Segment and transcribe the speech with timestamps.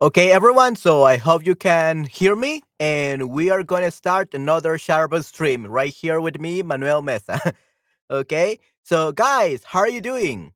[0.00, 0.76] Okay, everyone.
[0.76, 5.24] So I hope you can hear me, and we are going to start another Sharable
[5.24, 7.40] stream right here with me, Manuel Mesa.
[8.10, 10.52] okay, so guys, how are you doing?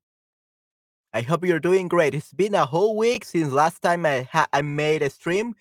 [1.14, 2.14] I hope you're doing great.
[2.14, 5.54] It's been a whole week since last time I I made a stream.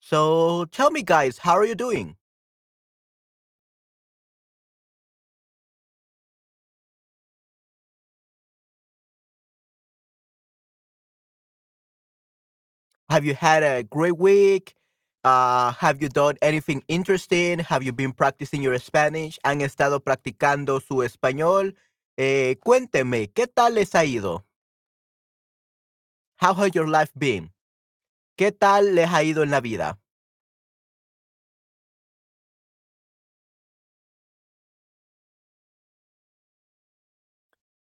[0.00, 2.16] So tell me, guys, how are you doing?
[13.10, 14.76] Have you had a great week?
[15.24, 17.58] Uh, have you done anything interesting?
[17.58, 19.36] Have you been practicing your Spanish?
[19.44, 21.74] ¿Han estado practicando su español?
[22.16, 24.44] Eh, cuénteme, ¿qué tal les ha ido?
[26.36, 27.50] How has your life been?
[28.36, 29.98] ¿Qué tal les ha ido en la vida?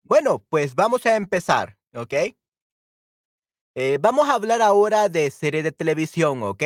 [0.04, 2.36] Bueno, pues vamos a empezar, ¿ok?
[3.78, 6.62] Eh, vamos a hablar ahora de series de televisión, ¿ok?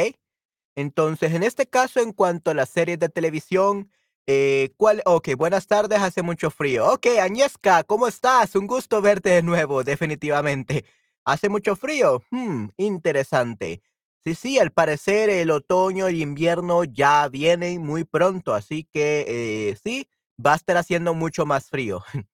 [0.76, 3.90] Entonces, en este caso, en cuanto a las series de televisión,
[4.28, 5.02] eh, ¿cuál?
[5.06, 6.86] Ok, buenas tardes, hace mucho frío.
[6.92, 8.54] Ok, Agnieszka, ¿cómo estás?
[8.56, 10.84] Un gusto verte de nuevo, definitivamente.
[11.24, 12.22] ¿Hace mucho frío?
[12.30, 13.82] Hmm, interesante.
[14.24, 19.24] Sí, sí, al parecer el otoño y invierno ya vienen muy pronto, así que
[19.70, 20.08] eh, sí,
[20.44, 22.04] va a estar haciendo mucho más frío.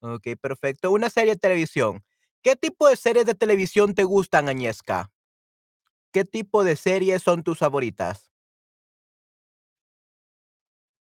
[0.00, 0.90] Ok, perfecto.
[0.90, 2.02] Una serie de televisión.
[2.42, 5.10] ¿Qué tipo de series de televisión te gustan, Agnieszka?
[6.12, 8.30] ¿Qué tipo de series son tus favoritas?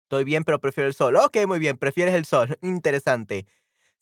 [0.05, 1.15] Estoy bien, pero prefiero el sol.
[1.15, 2.57] Ok, muy bien, prefieres el sol.
[2.61, 3.45] Interesante.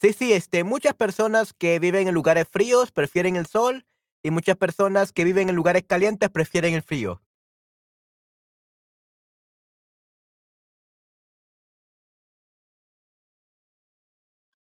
[0.02, 3.86] Sí, sí, este, muchas personas que viven en lugares fríos prefieren el sol
[4.24, 7.22] y muchas personas que viven en lugares calientes prefieren el frío.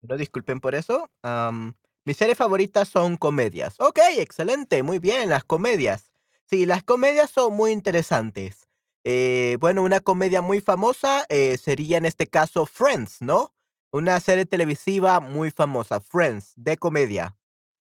[0.02, 1.10] No disculpen por eso.
[1.22, 1.74] Am,
[2.06, 3.74] mis series favoritas son comedias.
[3.80, 6.12] Ok, excelente, muy bien, las comedias.
[6.48, 8.68] Sí, las comedias son muy interesantes.
[9.02, 13.52] Eh, bueno, una comedia muy famosa eh, sería en este caso Friends, ¿no?
[13.90, 17.36] Una serie televisiva muy famosa, Friends, de comedia.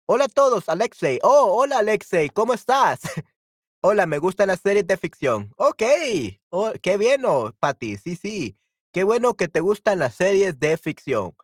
[0.07, 1.19] Hola a todos, Alexei.
[1.21, 3.01] Oh, hola Alexei, ¿cómo estás?
[3.81, 5.53] Hola, me gustan las series de ficción.
[5.57, 5.83] Ok,
[6.49, 8.57] oh, qué bien, oh, Patty, sí, sí.
[8.91, 11.35] Qué bueno que te gustan las series de ficción.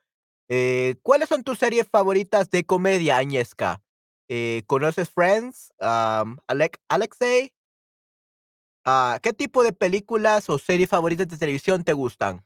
[0.53, 3.81] Eh, ¿cuáles son tus series favoritas de comedia, Agnieszka?
[4.27, 5.71] Eh, ¿conoces Friends?
[5.79, 7.53] Am, Alec Alexei,
[8.85, 12.45] ah, ¿qué tipo de películas o series favoritas de televisión te gustan?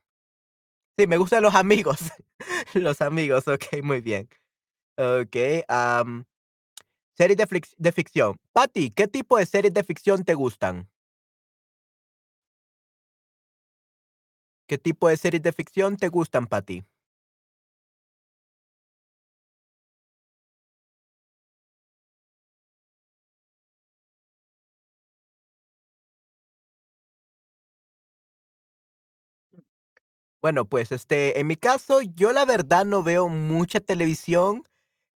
[0.98, 2.00] Sí, me gustan los amigos.
[2.74, 4.30] Los amigos, okey, muy bien.
[4.98, 6.26] Okey, am,
[7.18, 8.38] series de flic de ficción.
[8.54, 10.90] Patty, ¿qué tipo de series de ficción te gustan?
[14.68, 16.84] ¿Qué tipo de series de ficción te gustan, Patty?
[30.45, 34.61] Bueno, pues, este, en mi caso, yo la verdad no veo mucha televisión,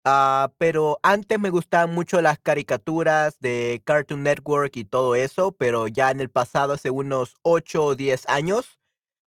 [0.04, 5.88] ah, pero antes me gustaban mucho las caricaturas de Cartoon Network y todo eso, pero
[5.88, 8.78] ya en el pasado, hace unos 8 o 10 años,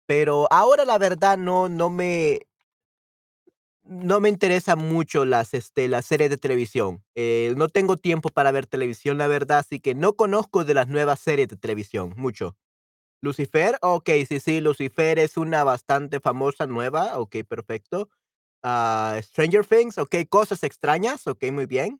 [0.07, 2.41] pero ahora la verdad no no me
[3.83, 7.03] no me interesa mucho las, este, las series de televisión.
[7.15, 10.87] Eh, no tengo tiempo para ver televisión, la verdad, así que no conozco de las
[10.87, 12.55] nuevas series de televisión, mucho.
[13.23, 18.09] Lucifer, okey, sí, sí, Lucifer es una bastante famosa nueva, okey, perfecto.
[18.63, 21.99] Ah, Stranger Things, okey, Cosas Extrañas, okey, muy bien.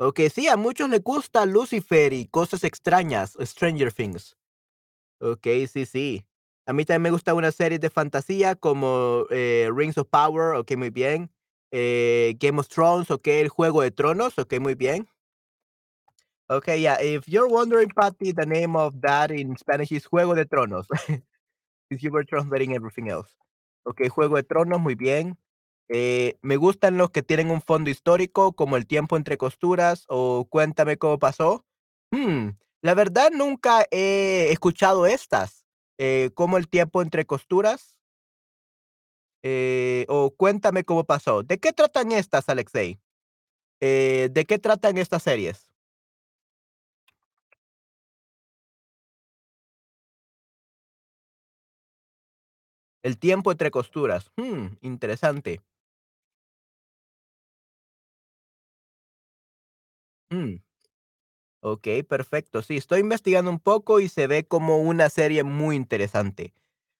[0.00, 4.36] Okey, sí, a muchos les gusta Lucifer y Cosas Extrañas, Stranger Things.
[5.20, 6.26] Okey, sí, sí.
[6.66, 10.76] A mí también me gusta una serie de fantasía como, eh, Rings of Power, okey,
[10.76, 11.32] muy bien.
[11.72, 15.08] Eh, Game of Thrones, okey, El Juego de Tronos, okey, muy bien.
[16.50, 20.44] Okay, yeah, if you're wondering, Patty, the name of that in Spanish is Juego de
[20.44, 20.86] Tronos.
[21.90, 23.30] If you were translating everything else.
[23.86, 25.38] Okey, Juego de Tronos, muy bien.
[25.88, 30.46] Eh, me gustan los que tienen un fondo histórico, como El tiempo entre costuras o
[30.48, 31.64] Cuéntame cómo pasó.
[32.10, 32.48] Mm,
[32.82, 35.66] la verdad nunca he escuchado estas,
[35.98, 37.96] eh, como El tiempo entre costuras,
[39.42, 41.42] eh, o Cuéntame cómo pasó.
[41.42, 42.98] ¿De qué tratan estas, Alexei?
[43.80, 45.73] Eh, ¿de qué tratan estas series?
[53.04, 54.32] El tiempo entre costuras.
[54.36, 55.60] Mm, interesante.
[60.32, 60.56] Mm.
[61.62, 62.62] Okey, perfecto.
[62.62, 66.52] Sí, estoy investigando un poco y se ve como una serie muy interesante.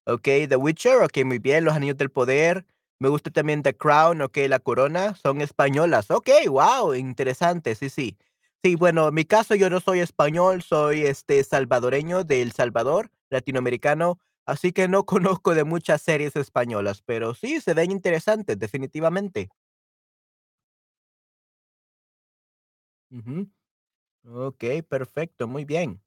[0.07, 2.67] Okey, The Witcher, okey, muy bien, Los Anillos del Poder.
[3.01, 6.11] Me gusta también The Crown, okey, La Corona, son españolas.
[6.11, 8.19] Okey, guau, interesante, sí, sí.
[8.65, 13.11] Sí, bueno, en mi caso yo no soy español, soy, este, salvadoreño de El Salvador,
[13.31, 19.51] latinoamericano, así que no conozco de muchas series españolas, pero sí, se ven interesantes, definitivamente.
[23.11, 23.49] Ujú.
[24.27, 26.03] Okey, perfecto, muy bien.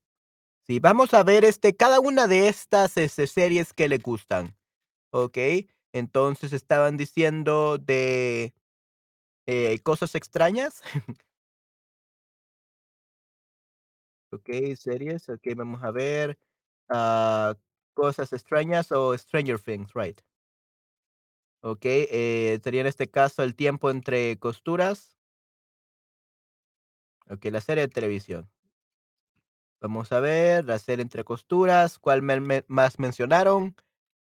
[0.67, 4.57] Sí, vamos a ver, este, cada una de estas, este, series que le gustan,
[5.11, 5.69] ¿okey?
[5.93, 8.53] Entonces, estaban diciendo de,
[9.47, 10.81] eh, cosas extrañas.
[14.31, 16.37] Okey, series, okey, vamos a ver,
[16.89, 17.55] ah,
[18.01, 20.21] cosas extrañas o Stranger Things, right.
[21.63, 25.17] Okey, eh, sería en este caso El tiempo entre costuras.
[27.29, 28.49] Okey, la serie de televisión.
[29.81, 32.21] Vamos a ver, la serie entre costuras, ¿cuál
[32.67, 33.75] más mencionaron?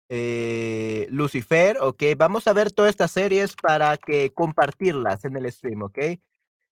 [0.10, 5.84] Eh, Lucifer, okey, vamos a ver todas estas series para que compartirlas en el stream,
[5.84, 6.22] ¿okey?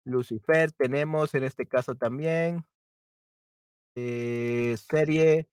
[0.05, 2.65] Lucifer tenemos en este caso también.
[3.95, 5.47] Eh, serie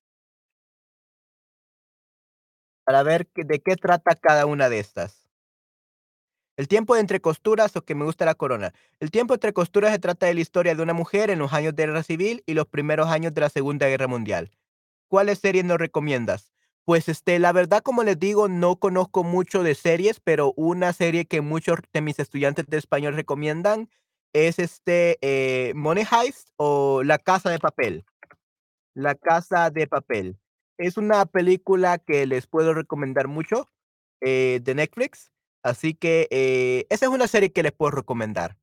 [2.85, 5.29] para ver de qué trata cada una de estas.
[6.57, 8.75] El tiempo de entre costuras o que me gusta la corona.
[8.99, 11.75] El tiempo entre costuras se trata de la historia de una mujer en los años
[11.75, 14.51] de guerra civil y los primeros años de la Segunda Guerra Mundial.
[15.09, 16.53] ¿Cuáles series nos recomiendas?
[16.85, 21.25] Pues, este, la verdad, como les digo, no conozco mucho de series, pero una serie
[21.25, 23.89] que muchos de mis estudiantes de español recomiendan
[24.35, 28.05] es, este, eh, Money Heist o La Casa de Papel.
[28.95, 30.37] La Casa de Papel.
[30.81, 33.71] Es una película que les puedo recomendar mucho,
[34.23, 35.31] eh, de Netflix,
[35.63, 38.57] así que, eh, esa es una serie que les puedo recomendar.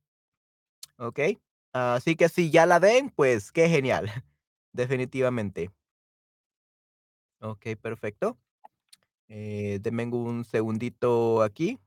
[0.98, 1.38] ¿Okey?
[1.72, 4.06] Así que si ya la ven, pues qué genial,
[4.72, 5.70] definitivamente.
[7.40, 8.36] Okey, perfecto.
[9.28, 11.78] Eh, denme un segundito aquí.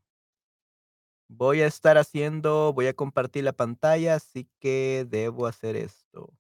[1.30, 6.32] Voy a estar haciendo voy a compartir la pantalla, así que debo hacer esto.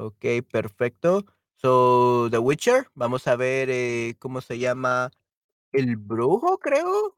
[0.00, 1.24] Okey, perfecto.
[1.56, 5.10] So, The Witcher, vamos a ver, eh, ¿cómo se llama?
[5.72, 7.16] ¿El brujo, creo?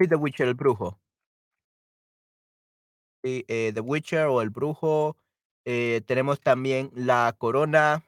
[0.00, 0.98] Sí, The Witcher, el brujo.
[3.24, 5.16] Sí, eh, The Witcher o El brujo,
[5.64, 8.04] eh, tenemos también La Corona.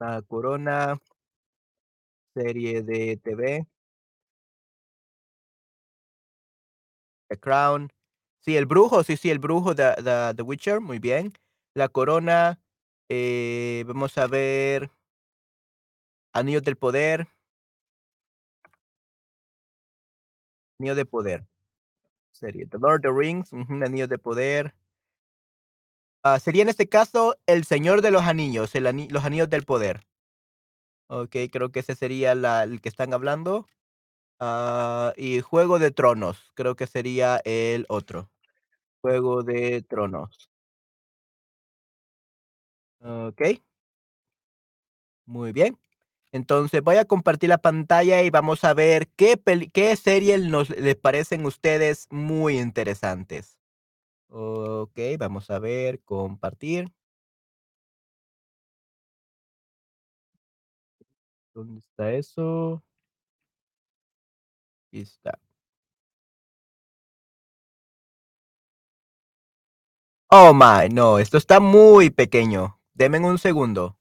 [0.00, 0.96] La Corona.
[2.36, 3.66] Serie de TV.
[7.30, 7.90] The Crown.
[8.44, 9.94] Sí, El brujo, sí, sí, El brujo, The
[10.36, 11.32] The Witcher, muy bien.
[11.72, 12.60] La Corona,
[13.08, 14.90] eh, vamos a ver
[16.34, 17.28] Anillos del poder.
[20.80, 21.46] Anillo de poder.
[22.32, 24.74] Serie The Lord of the Rings, ujú, Anillos de poder.
[26.26, 30.04] Ah, sería en este caso El Señor de los Anillos, Los Anillos del Poder.
[31.10, 33.66] Okey, creo que ese sería el que están hablando.
[34.40, 38.30] Ah, y Juego de Tronos, creo que sería el otro.
[39.04, 40.48] Juego de Tronos.
[43.02, 43.60] Okey.
[45.26, 45.78] Muy bien.
[46.32, 50.70] Entonces, voy a compartir la pantalla y vamos a ver qué peli qué series nos
[50.70, 53.58] les parecen ustedes muy interesantes.
[54.28, 56.92] Okey, vamos a ver, compartir.
[61.54, 62.82] ¿Dónde está eso?
[64.92, 65.43] Aquí está.
[70.36, 72.80] Oh my, no, esto está muy pequeño.
[72.92, 73.96] Denme un segundo.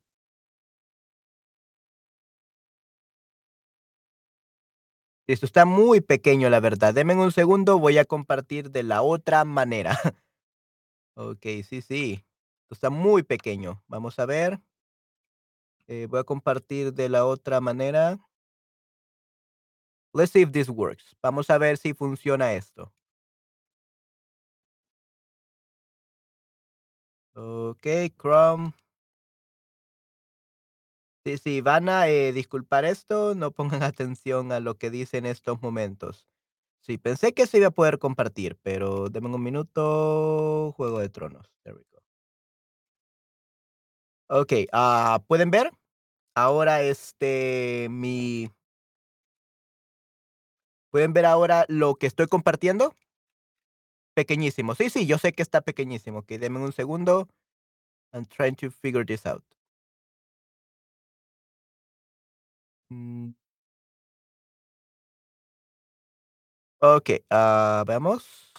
[5.27, 6.91] Esto está muy pequeño, la verdad.
[6.91, 9.91] Denme un segundo, voy a compartir de la otra manera.
[11.15, 12.25] Okey, sí, sí.
[12.63, 13.83] Esto está muy pequeño.
[13.87, 14.59] Vamos a ver.
[15.87, 18.17] Eh, voy a compartir de la otra manera.
[20.15, 21.15] Let's see if this works.
[21.21, 22.91] Vamos a ver si funciona esto.
[27.35, 28.73] Okey, Chrome.
[31.25, 35.25] Sí, sí, van a, eh, disculpar esto, no pongan atención a lo que dice en
[35.25, 36.25] estos momentos.
[36.81, 40.73] Sí, pensé que se iba a poder compartir, pero denme un minuto.
[40.77, 42.01] Juego de Tronos, there we go.
[44.29, 45.71] Okey, ah, ¿pueden ver?
[46.35, 48.51] Ahora, este, mi
[50.91, 52.93] ¿Pueden ver ahora lo que estoy compartiendo?
[54.17, 54.75] Pequeñísimo.
[54.75, 56.19] Sí, sí, yo sé que está pequeñísimo.
[56.19, 57.27] Okey, denme un segundo.
[58.13, 59.43] I'm trying to figure this out.
[62.91, 63.33] Mm.
[66.81, 68.53] Okey, ah, veamos.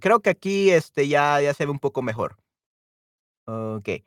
[0.00, 2.36] Creo que aquí, este, ya ya se ve un poco mejor.
[3.46, 4.02] Okey.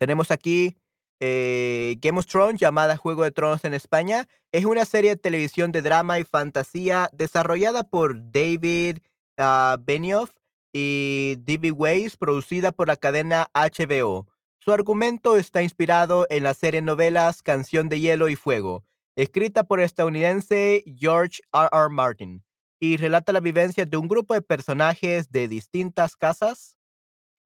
[0.00, 0.79] Tenemos aquí
[1.20, 5.70] eh, Game of Thrones, llamada Juego de Tronos en España, es una serie de televisión
[5.70, 8.98] de drama y fantasía desarrollada por David
[9.38, 10.30] uh, Benioff
[10.72, 11.72] y D.B.
[11.72, 14.28] Weiss, producida por la cadena HBO.
[14.58, 18.84] Su argumento está inspirado en la serie novelas Canción de Hielo y Fuego,
[19.14, 21.68] escrita por el estadounidense George R.
[21.72, 21.88] R.
[21.90, 22.44] Martin,
[22.78, 26.76] y relata la vivencia de un grupo de personajes de distintas casas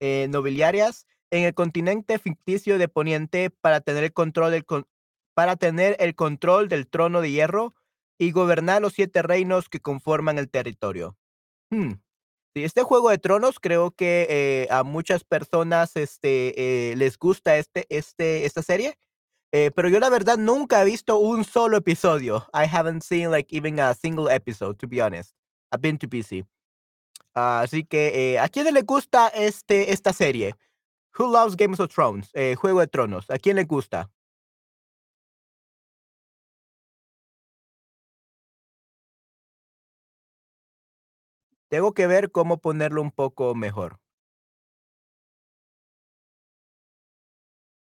[0.00, 4.64] eh, nobiliarias en el continente ficticio de Poniente para tener el control del,
[5.35, 7.75] para tener el control del trono de hierro
[8.19, 11.17] y gobernar los siete reinos que conforman el territorio.
[11.71, 11.95] Hmm.
[12.55, 17.87] este juego de tronos creo que eh, a muchas personas este, eh, les gusta este,
[17.88, 18.97] este, esta serie.
[19.53, 22.47] Eh, pero yo la verdad nunca he visto un solo episodio.
[22.55, 25.35] I haven't seen like even a single episode, to be honest.
[25.73, 26.45] I've been too busy.
[27.35, 30.55] así que, ¿a quién le gusta este, esta serie?
[31.16, 32.30] Who loves Games of Thrones?
[32.56, 33.30] Juego de Tronos.
[33.30, 34.11] ¿A quién le gusta?
[41.71, 43.99] Tengo que ver cómo ponerlo un poco mejor.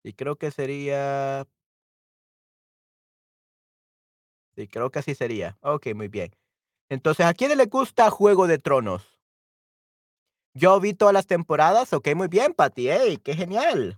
[0.05, 1.49] Y creo que sería
[4.57, 5.57] Sí, creo que así sería.
[5.63, 6.35] Okey, muy bien.
[6.91, 9.18] Entonces, ¿a quién le gusta Juego de Tronos?
[10.59, 11.93] Yo vi todas las temporadas.
[11.93, 12.89] Okey, muy bien, Patty.
[12.89, 13.97] Hey, qué genial.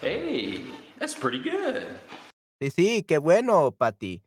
[0.00, 0.64] Hey,
[0.98, 1.96] that's pretty good.
[2.60, 4.20] Sí, sí, qué bueno, Patty.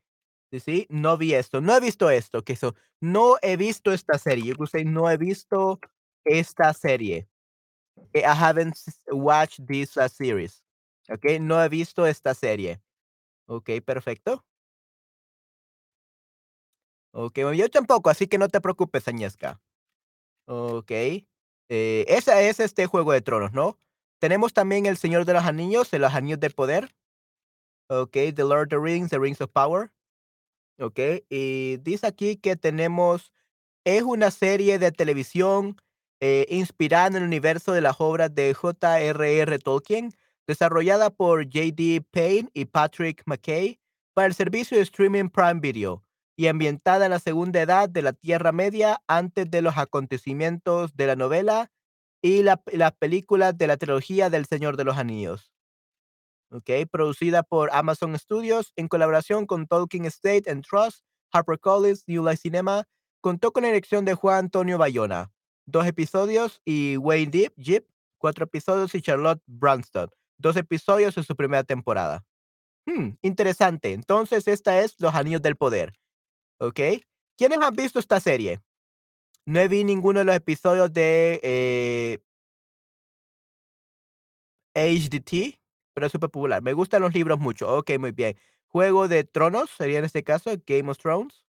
[0.51, 4.17] Sí, sí, no vi esto, no he visto esto, que eso, no he visto esta
[4.17, 4.45] serie.
[4.45, 4.55] Yo
[4.85, 5.79] no he visto
[6.23, 7.27] esta serie.
[8.13, 8.77] I haven't
[9.11, 10.63] watched this uh, series.
[11.09, 12.79] Okey, no he visto esta serie.
[13.47, 14.45] Okey, perfecto.
[17.11, 19.59] Okey, yo tampoco, así que no te preocupes, Agnieszka.
[20.45, 21.27] Okey.
[21.69, 23.79] Eh, esa es este Juego de Tronos, ¿no?
[24.19, 26.95] Tenemos también El Señor de los Anillos, Los Anillos del Poder.
[27.89, 29.91] Okey, The Lord of the Rings, The Rings of Power.
[30.79, 33.31] Okey, y dice aquí que tenemos
[33.85, 35.77] es una serie de televisión,
[36.19, 39.59] eh, inspirada en el universo de las obras de J.R.R.
[39.59, 40.11] Tolkien,
[40.47, 42.03] desarrollada por J.D.
[42.11, 43.79] Payne y Patrick McKay
[44.13, 46.04] para el servicio de streaming Prime Video
[46.35, 51.07] y ambientada en la segunda edad de la Tierra Media antes de los acontecimientos de
[51.07, 51.71] la novela
[52.21, 55.51] y la, las películas de la trilogía del Señor de los Anillos.
[56.51, 62.37] Okay, producida por Amazon Studios en colaboración con Tolkien Estate and Trust, HarperCollins, New Life
[62.37, 62.85] Cinema,
[63.19, 65.31] contó con la dirección de Juan Antonio Bayona,
[65.65, 67.87] dos episodios, y Wayne Deep, Jeep,
[68.17, 72.23] cuatro episodios, y Charlotte Branston, dos episodios en su primera temporada.
[72.85, 73.93] Hmm, interesante.
[73.93, 75.93] Entonces, esta es Los Anillos del Poder.
[76.59, 76.79] ¿Ok?
[77.37, 78.61] ¿Quiénes han visto esta serie?
[79.45, 82.19] No visto ninguno de los episodios de eh,
[84.73, 85.59] HDT,
[85.93, 86.61] pero es súper popular.
[86.61, 87.77] Me gustan los libros mucho.
[87.77, 88.37] Ok, muy bien.
[88.67, 91.45] Juego de Tronos sería en este caso Game of Thrones.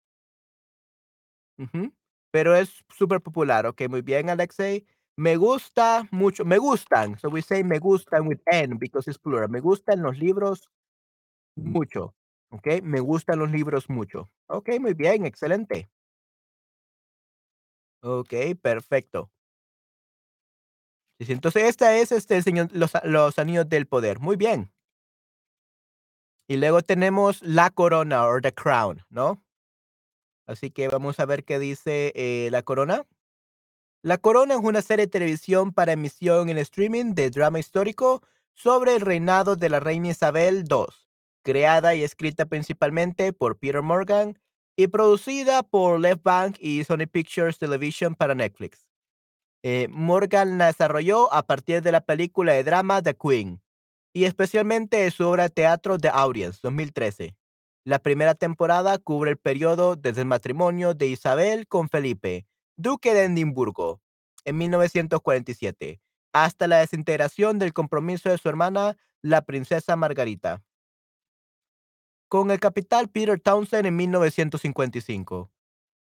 [2.30, 3.66] Pero es súper popular.
[3.66, 4.86] Ok, muy bien, Alexei.
[5.16, 6.44] Me gusta mucho.
[6.44, 7.18] Me gustan.
[7.18, 9.50] So we say me gustan with N because it's plural.
[9.50, 10.70] Me gustan los libros
[11.56, 12.14] mucho.
[12.50, 14.28] Ok, me gustan los libros mucho.
[14.48, 15.88] Ok, muy bien, excelente.
[18.02, 19.30] Ok, perfecto.
[21.18, 24.18] entonces esta es este señor, los, los anillos del poder.
[24.18, 24.72] Muy bien.
[26.48, 29.44] Y luego tenemos la corona o the crown, ¿no?
[30.46, 33.06] Así que vamos a ver qué dice eh, la corona.
[34.02, 38.22] La corona es una serie de televisión para emisión en streaming de drama histórico
[38.54, 41.09] sobre el reinado de la reina Isabel II
[41.50, 44.38] creada y escrita principalmente por Peter Morgan
[44.76, 48.86] y producida por Left Bank y Sony Pictures Television para Netflix.
[49.64, 53.60] Eh, Morgan la desarrolló a partir de la película de drama The Queen
[54.12, 57.34] y especialmente de su obra de teatro The Audience 2013.
[57.84, 63.24] La primera temporada cubre el periodo desde el matrimonio de Isabel con Felipe, duque de
[63.24, 64.00] Edimburgo,
[64.44, 66.00] en 1947,
[66.32, 70.62] hasta la desintegración del compromiso de su hermana, la princesa Margarita
[72.30, 75.50] con el capital Peter Townsend en 1955.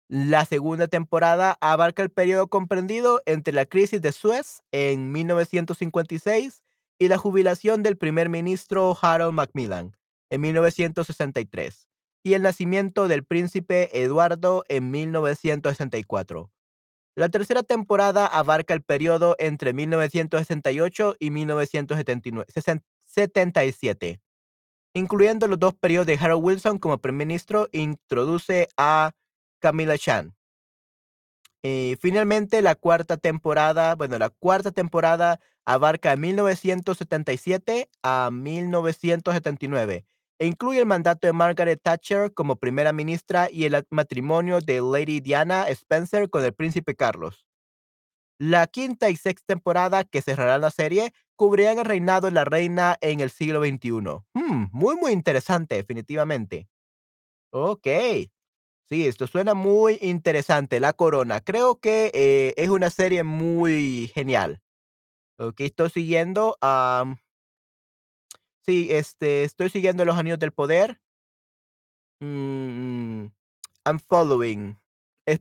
[0.10, 6.63] La segunda temporada abarca el periodo comprendido entre la crisis de Suez en 1956
[7.00, 9.96] y la jubilación del primer ministro Harold Macmillan
[10.29, 11.88] en 1963
[12.24, 16.51] y el nacimiento del príncipe Eduardo en 1964.
[17.15, 24.19] La tercera temporada abarca el periodo entre 1968 y 1977
[24.98, 29.12] incluyendo los dos periodos de Harold Wilson como primer ministro, introduce a
[29.60, 30.36] Camilla Chan.
[31.63, 40.06] Y finalmente la cuarta temporada, bueno, la cuarta temporada abarca 1977 a 1979
[40.39, 45.20] e incluye el mandato de Margaret Thatcher como primera ministra y el matrimonio de Lady
[45.20, 47.46] Diana Spencer con el príncipe Carlos.
[48.39, 52.98] La quinta y sexta temporada que cerrará la serie cubrirán el reinado de la reina
[53.00, 53.91] en el siglo XXI.
[54.34, 56.67] Hmm, muy, muy interesante, definitivamente.
[57.51, 57.88] Ok.
[58.89, 60.79] Sí, esto suena muy interesante.
[60.79, 61.41] La Corona.
[61.41, 64.62] Creo que eh, es una serie muy genial.
[65.39, 66.58] Ok, estoy siguiendo.
[68.65, 71.00] sí, este, estoy siguiendo los anillos del poder.
[72.20, 73.27] Mm,
[73.86, 74.77] I'm following.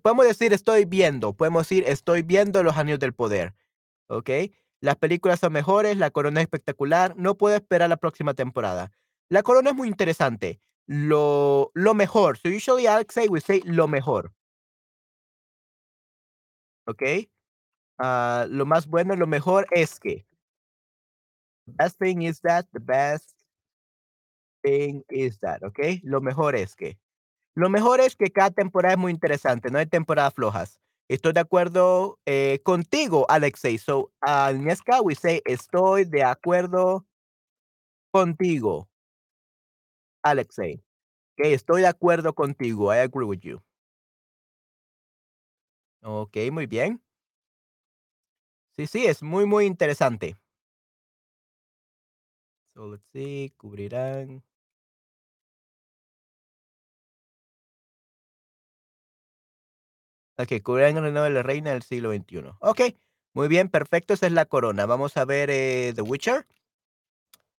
[0.03, 1.33] podemos decir estoy viendo.
[1.33, 3.55] Podemos decir estoy viendo los anillos del poder.
[4.09, 4.31] ¿ok?
[4.81, 8.93] Las películas son mejores, la corona es espectacular, no puedo esperar la próxima temporada.
[9.29, 10.61] La corona es muy interesante.
[10.87, 12.39] Lo, lo mejor.
[12.39, 14.33] So usually Alex say we say lo mejor.
[16.87, 17.03] ¿Ok?
[17.99, 20.27] Uh, lo más bueno, lo mejor es que.
[21.67, 23.35] The best thing is that, the best
[24.63, 26.01] thing is that, ¿ok?
[26.03, 26.99] Lo mejor es que.
[27.55, 30.79] Lo mejor es que cada temporada es muy interesante, no hay temporadas flojas.
[31.09, 33.79] Estoy de acuerdo eh, contigo, Alexei.
[33.79, 37.07] So, Agnieszka, we say, estoy de acuerdo
[38.11, 38.89] contigo,
[40.23, 40.83] Alexei.
[41.39, 42.93] Okay, estoy de acuerdo contigo.
[42.93, 43.63] I agree with you.
[46.03, 47.03] Ok, muy bien.
[48.77, 50.37] Sí, sí, es muy, muy interesante.
[52.75, 54.43] So, let's see, cubrirán.
[60.39, 62.53] Ok, cubrirán el reinado de la reina del siglo XXI.
[62.61, 62.81] Ok,
[63.33, 64.87] muy bien, perfecto, esa es la corona.
[64.87, 66.47] Vamos a ver eh, The Witcher.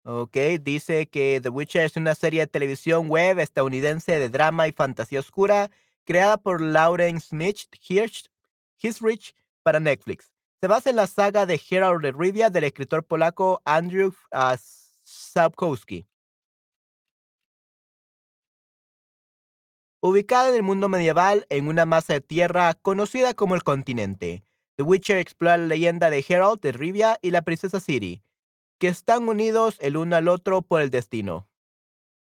[0.03, 4.71] Ok, dice que The Witcher es una serie de televisión web estadounidense de drama y
[4.71, 5.69] fantasía oscura
[6.07, 8.29] creada por Lauren Smith Hirsch,
[9.61, 10.31] para Netflix.
[10.61, 14.55] Se basa en la saga de Geralt de Rivia del escritor polaco Andrew uh,
[15.03, 16.07] Sapkowski.
[19.99, 24.43] Ubicada en el mundo medieval en una masa de tierra conocida como el continente,
[24.75, 28.21] The Witcher explora la leyenda de Geralt de Rivia y la princesa Ciri,
[28.77, 31.47] que están unidos el uno al otro por el destino.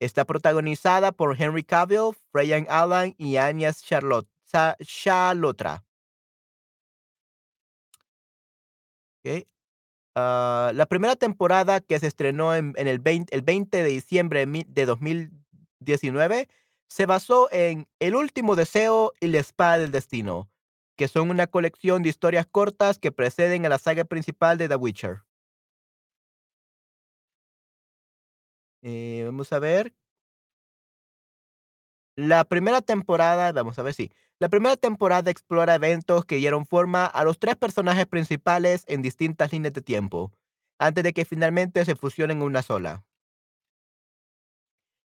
[0.01, 4.29] Está protagonizada por Henry Cavill, Brian Allen y Agnes Charlotte,
[4.85, 5.85] Chalotra.
[10.17, 14.85] Ah, la primera temporada que se estrenó en, el, 20, el 20 de diciembre de
[14.85, 16.49] 2019
[16.93, 20.51] se basó en El último deseo y La espada del destino,
[20.95, 24.77] que son una colección de historias cortas que preceden a la saga principal de The
[24.77, 25.23] Witcher.
[28.83, 29.95] Eh, vamos a ver.
[32.15, 34.13] La primera temporada, vamos a ver si.
[34.39, 39.51] La primera temporada explora eventos que dieron forma a los tres personajes principales en distintas
[39.51, 40.31] líneas de tiempo,
[40.79, 43.03] antes de que finalmente se fusionen en una sola.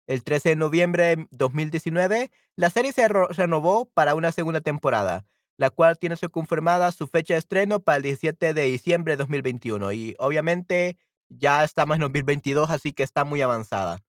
[0.08, 5.26] El 13 de noviembre de 2019, la serie se renovó para una segunda temporada,
[5.58, 9.92] la cual tiene confirmada su fecha de estreno para el 17 de diciembre de 2021.
[9.92, 10.98] Y obviamente
[11.30, 14.00] ya estamos en 2022, así que está muy avanzada.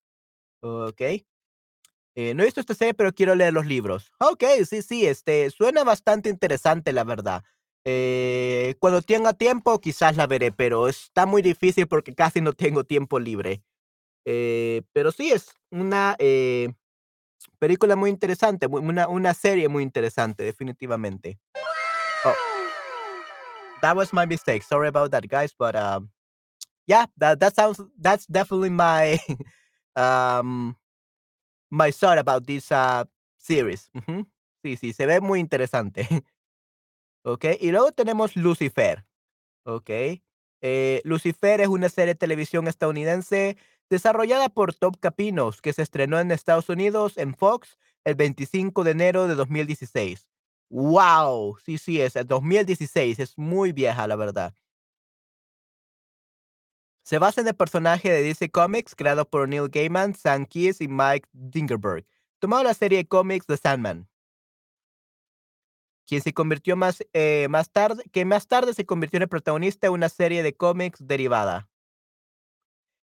[0.61, 1.01] Ok.
[2.15, 4.11] Eh, no he visto esta serie, pero quiero leer los libros.
[4.19, 7.45] Ok, sí, sí, este, suena bastante interesante, la verdad.
[7.85, 12.85] Eh, cuando tenga tiempo, quizás la veré, pero está muy difícil porque casi no tengo
[12.85, 13.63] tiempo libre.
[14.25, 16.17] Eh, pero sí, es una
[17.59, 21.39] película muy interesante, una, una serie muy interesante, definitivamente.
[22.25, 22.35] Oh.
[23.81, 24.63] That was my mistake.
[24.63, 26.11] Sorry about that, guys, but um,
[26.87, 29.21] yeah, that that sounds that's definitely my
[29.97, 30.77] um
[31.71, 33.05] my thought about this uh,
[33.39, 33.91] series.
[34.65, 36.09] Sí, sí, se ve muy interesante.
[37.25, 39.05] ok, y luego tenemos Lucifer.
[39.65, 39.91] Ok,
[40.61, 43.57] eh, Lucifer es una serie de televisión estadounidense
[43.91, 48.91] desarrollada por Top Capinos que se estrenó en Estados Unidos en Fox el 25 de
[48.91, 50.29] enero de 2016.
[50.71, 51.59] ¡Wow!
[51.65, 54.55] Sí, sí, es el 2016, es muy vieja, la verdad.
[57.03, 60.89] Se basa en el personaje de DC Comics creado por Neil Gaiman, Sam Keys y
[60.89, 62.05] Mike Dingerberg,
[62.39, 64.09] tomado la serie de cómics The Sandman,
[66.07, 69.87] quien se convirtió más, eh, más tarde, que más tarde se convirtió en el protagonista
[69.87, 71.68] de una serie de cómics derivada.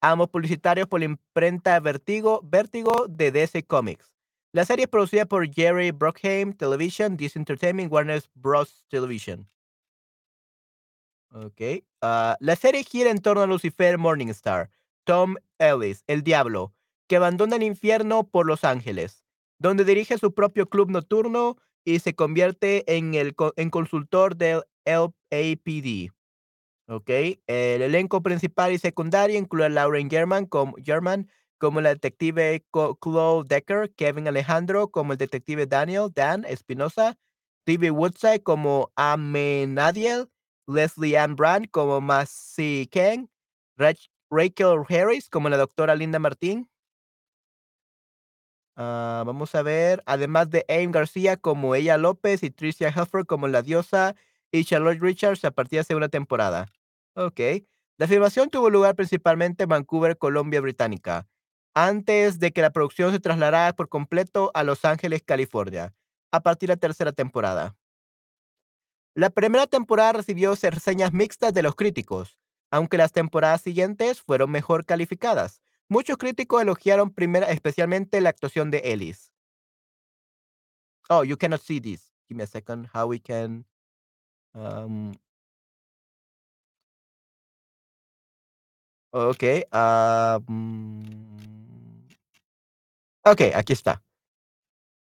[0.07, 4.13] Ambos publicitarios por la imprenta Vertigo, Vertigo de DC Comics.
[4.51, 8.85] La serie es producida por Jerry Bruckheimer Television, DC Entertainment, Warner Bros.
[8.87, 9.49] Television.
[11.31, 11.59] Ok.
[12.01, 14.69] Ah, la serie gira en torno a Lucifer Morningstar,
[15.05, 16.75] Tom Ellis, el diablo,
[17.07, 19.25] que abandona el infierno por Los Ángeles,
[19.57, 26.14] donde dirige su propio club nocturno y se convierte en el en consultor del LAPD.
[26.87, 32.63] Okey, el elenco principal y secundario incluye a Lauren German como German como la detective
[32.71, 37.17] Chloe Decker, Kevin Alejandro como el detective Daniel Dan Espinosa,
[37.65, 40.29] Phoebe Woodside como Amenadiel,
[40.67, 43.31] Leslie Ann Brand como Massey Ken,
[43.77, 46.69] Rach Rachel Harris como la doctora Linda Martín.
[48.77, 53.47] Ah, vamos a ver, además de Aim García como Ella López y Tricia Helfer como
[53.47, 54.15] la diosa
[54.59, 56.71] y Charlotte Richards a partir de la segunda temporada.
[57.15, 57.67] Okey.
[57.97, 61.27] La filmación tuvo lugar principalmente en Vancouver, Colombia Británica,
[61.73, 65.93] antes de que la producción se trasladara por completo a Los Ángeles, California,
[66.31, 67.75] a partir de la tercera temporada.
[69.13, 72.37] La primera temporada recibió se reseñas mixtas de los críticos,
[72.69, 75.61] aunque las temporadas siguientes fueron mejor calificadas.
[75.87, 79.31] Muchos críticos elogiaron primera especialmente la actuación de Ellis.
[81.09, 82.11] Oh, you cannot see this.
[82.27, 82.89] Give me a second.
[82.93, 83.65] How we can,
[84.55, 85.13] um
[89.15, 92.09] Okey, ah, mm.
[93.23, 94.03] Aquí está.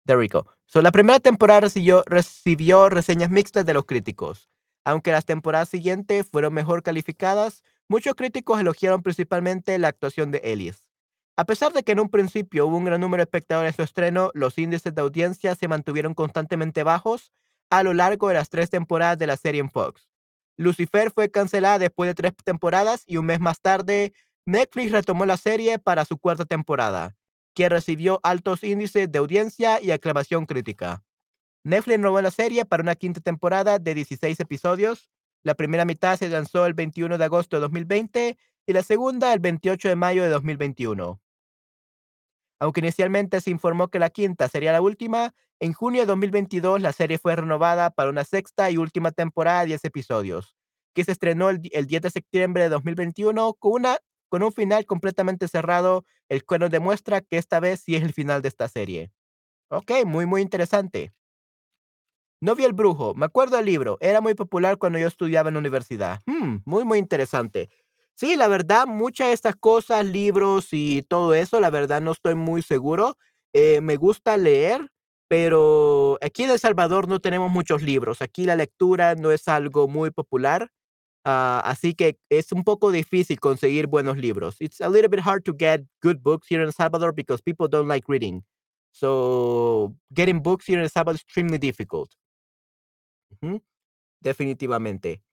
[0.07, 0.47] There we go.
[0.65, 4.49] So, la primera temporada recibió recibió reseñas mixtas de los críticos.
[4.85, 10.83] Aunque las temporadas siguientes fueron mejor calificadas, muchos críticos elogiaron principalmente la actuación de Ellis.
[11.37, 13.83] A pesar de que en un principio hubo un gran número de espectadores en su
[13.83, 17.31] estreno, los índices de audiencia se mantuvieron constantemente bajos
[17.71, 20.07] a lo largo de las 3 temporadas de la serie en Fox.
[20.57, 24.13] Lucifer fue cancelada después de 3 temporadas y un mes más tarde,
[24.45, 27.15] Netflix retomó la serie para su cuarta temporada,
[27.55, 31.03] que recibió altos índices de audiencia y aclamación crítica.
[31.63, 35.09] Netflix renovó la serie para una quinta temporada de 16 episodios.
[35.43, 39.39] La primera mitad se lanzó el 21 de agosto de 2020 y la segunda el
[39.39, 41.21] 28 de mayo de 2021.
[42.61, 46.93] Aunque inicialmente se informó que la quinta sería la última, en junio de 2022 la
[46.93, 50.55] serie fue renovada para una sexta y última temporada de 10 episodios,
[50.93, 53.97] que se estrenó el, el 10 de septiembre de 2021 con, una,
[54.29, 58.13] con un final completamente cerrado, el cual nos demuestra que esta vez sí es el
[58.13, 59.11] final de esta serie.
[59.71, 61.11] Ok, muy, muy interesante.
[62.41, 65.55] No vi el brujo, me acuerdo del libro, era muy popular cuando yo estudiaba en
[65.55, 66.21] la universidad.
[66.27, 67.69] Hmm, muy, muy interesante.
[68.21, 72.35] Sí, la verdad, muchas de estas cosas, libros y todo eso, la verdad no estoy
[72.35, 73.17] muy seguro.
[73.51, 74.91] Eh, me gusta leer,
[75.27, 78.21] pero aquí en El Salvador no tenemos muchos libros.
[78.21, 80.69] Aquí la lectura no es algo muy popular,
[81.25, 84.55] ah, así que es un poco difícil conseguir buenos libros.
[84.59, 87.67] It's a little bit hard to get good books here in El Salvador because people
[87.67, 88.43] don't like reading.
[88.91, 92.11] So, getting books here in El Salvador is extremely difficult.
[94.21, 95.23] Definitivamente.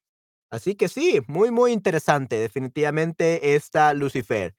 [0.50, 4.54] Así que sí, muy, muy interesante, definitivamente esta Lucifer.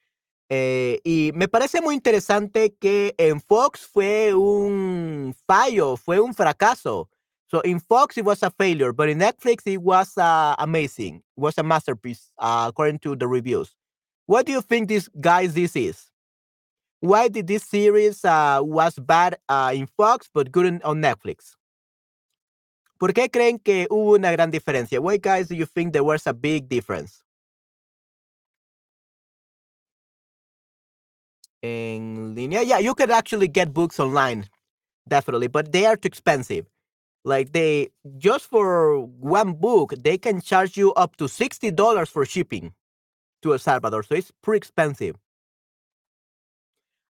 [0.51, 7.09] Eh, y me parece muy interesante que en Fox fue un fallo, fue un fracaso.
[7.47, 11.17] So in Fox it was a failure, but in Netflix it was uh, amazing.
[11.17, 13.75] It was a masterpiece, uh, according to the reviews.
[14.27, 16.11] What do you think this guys this is?
[16.99, 19.37] Why did this series uh, was bad
[19.73, 21.55] in Fox but good on Netflix?
[22.99, 24.99] ¿Por qué creen que hubo una gran diferencia?
[24.99, 27.23] Why guys do you think there was a big difference?
[31.61, 34.45] En línea, yeah, you could actually get books online,
[35.07, 36.65] definitely, but they are too expensive.
[37.25, 42.25] Like they just for one book, they can charge you up to sixty dollars for
[42.25, 42.73] shipping
[43.41, 45.15] to El Salvador, so it's pretty expensive.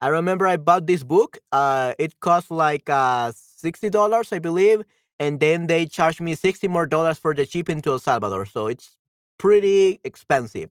[0.00, 1.38] I remember I bought this book.
[1.50, 4.84] Uh, it cost like uh sixty dollars, I believe,
[5.18, 8.68] and then they charged me sixty more dollars for the shipping to El Salvador, so
[8.68, 8.96] it's
[9.38, 10.70] pretty expensive.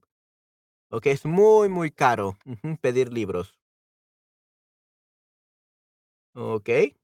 [0.91, 2.37] Okay, es muy muy caro
[2.81, 3.53] pedir libros.
[6.35, 6.95] Okay.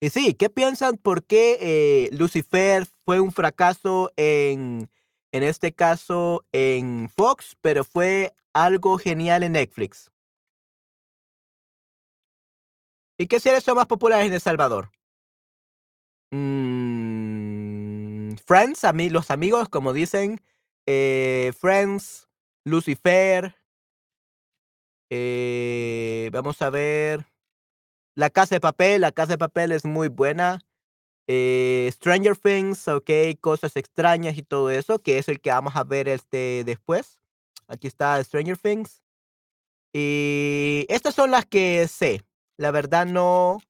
[0.00, 4.90] Y sí, ¿qué piensan por qué eh, Lucifer fue un fracaso en,
[5.30, 10.10] en este caso en Fox, pero fue algo genial en Netflix?
[13.18, 14.90] ¿Y qué series son más populares en El Salvador?
[16.32, 18.00] Mm,
[18.46, 20.40] Friends, los amigos, como dicen,
[20.86, 22.28] eh, Friends,
[22.64, 23.56] Lucifer,
[25.10, 27.26] eh, vamos a ver,
[28.16, 30.60] La Casa de Papel, La Casa de Papel es muy buena.
[31.28, 35.84] Eh, Stranger Things, ok, cosas extrañas y todo eso, que es el que vamos a
[35.84, 37.20] ver este después.
[37.68, 39.02] Aquí está Stranger Things.
[39.92, 42.22] Y estas son las que sé.
[42.58, 43.60] La verdad no,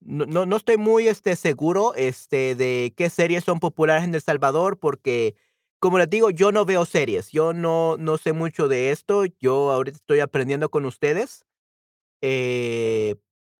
[0.00, 4.22] no, no, no estoy muy este, seguro este, de qué series son populares en El
[4.22, 5.34] Salvador, porque,
[5.80, 7.30] como les digo, yo no veo series.
[7.30, 9.24] Yo no, no sé mucho de esto.
[9.40, 11.44] Yo ahorita estoy aprendiendo con ustedes.
[12.22, 13.16] Eh,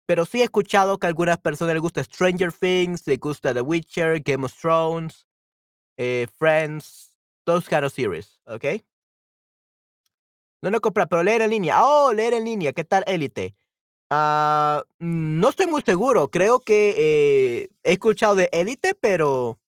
[0.07, 3.63] Pero sí he escuchado que a algunas personas les gusta Stranger Things, les gusta The
[3.63, 5.27] Witcher, Game of Thrones,
[5.99, 7.13] eh, Friends,
[7.47, 8.65] those kind of series, ¿ok?
[10.63, 11.83] No lo comprar, pero leer en línea.
[11.85, 12.73] Oh, leer en línea.
[12.73, 13.57] ¿Qué tal Élite?
[14.11, 16.31] Mm, no estoy muy seguro.
[16.31, 19.59] Creo que eh, he escuchado de Élite, pero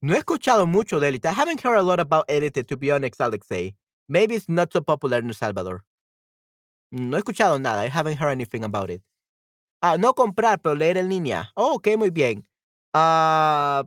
[0.00, 1.28] no he escuchado mucho de Élite.
[1.28, 3.76] I haven't heard a lot about Élite, to be honest, Alexei.
[4.08, 5.84] Maybe it's not so popular in El Salvador.
[6.90, 7.84] No he escuchado nada.
[7.84, 9.02] I haven't heard anything about it.
[9.80, 11.52] Ah, no comprar, pero leer en línea.
[11.54, 12.46] Oh, ok, muy bien.
[12.92, 13.84] Ah,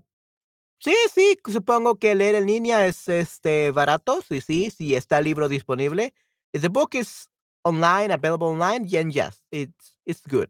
[0.79, 4.21] sí, sí, supongo que leer en línea es este barato.
[4.21, 6.13] Sí, sí, sí está el libro disponible.
[6.51, 7.29] The book is
[7.67, 10.49] online, available online, then yes, it's it's good.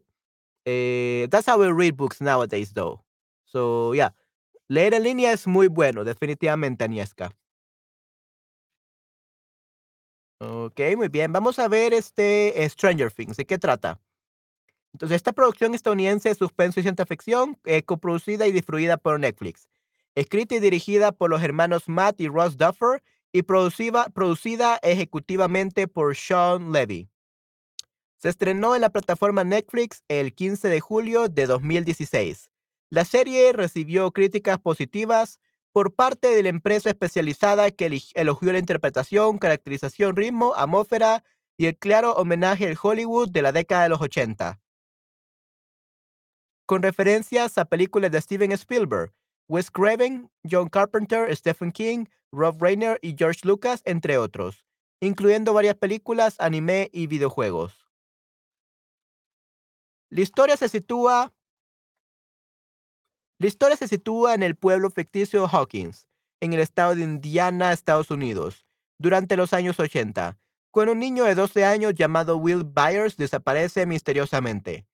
[0.66, 3.00] Eh, that's how we read books nowadays, though.
[3.44, 4.10] So yeah,
[4.68, 7.32] leer en línea es muy bueno, definitivamente, Agnieszka.
[10.40, 11.32] Ok, muy bien.
[11.32, 13.36] Vamos a ver este Stranger Things.
[13.36, 13.98] ¿De qué trata?
[14.92, 19.68] Entonces, esta producción estadounidense de suspenso y ciencia ficción, eh, coproducida y distribuida por Netflix.
[20.14, 26.72] Escrita y dirigida por los hermanos Matt y Ross Duffer y producida, ejecutivamente por Sean
[26.72, 27.08] Levy.
[28.18, 32.50] Se estrenó en la plataforma Netflix el 15 de julio de 2016.
[32.90, 35.38] La serie recibió críticas positivas
[35.72, 41.22] por parte de la empresa especializada que elogió la interpretación, caracterización, ritmo, atmósfera
[41.56, 44.58] y el claro homenaje al Hollywood de la década de los 80.
[46.66, 49.12] Con referencias a películas de Steven Spielberg,
[49.48, 54.66] Wes Craven, John Carpenter, Stephen King, Rob Reiner y George Lucas, entre otros,
[55.00, 57.88] incluyendo varias películas, anime y videojuegos.
[60.10, 61.32] La historia se sitúa
[63.38, 66.06] La historia se sitúa en el pueblo ficticio Hawkins,
[66.40, 68.66] en el estado de Indiana, Estados Unidos,
[68.98, 70.38] durante los años 80,
[70.70, 74.86] cuando un niño de 12 años llamado Will Byers desaparece misteriosamente.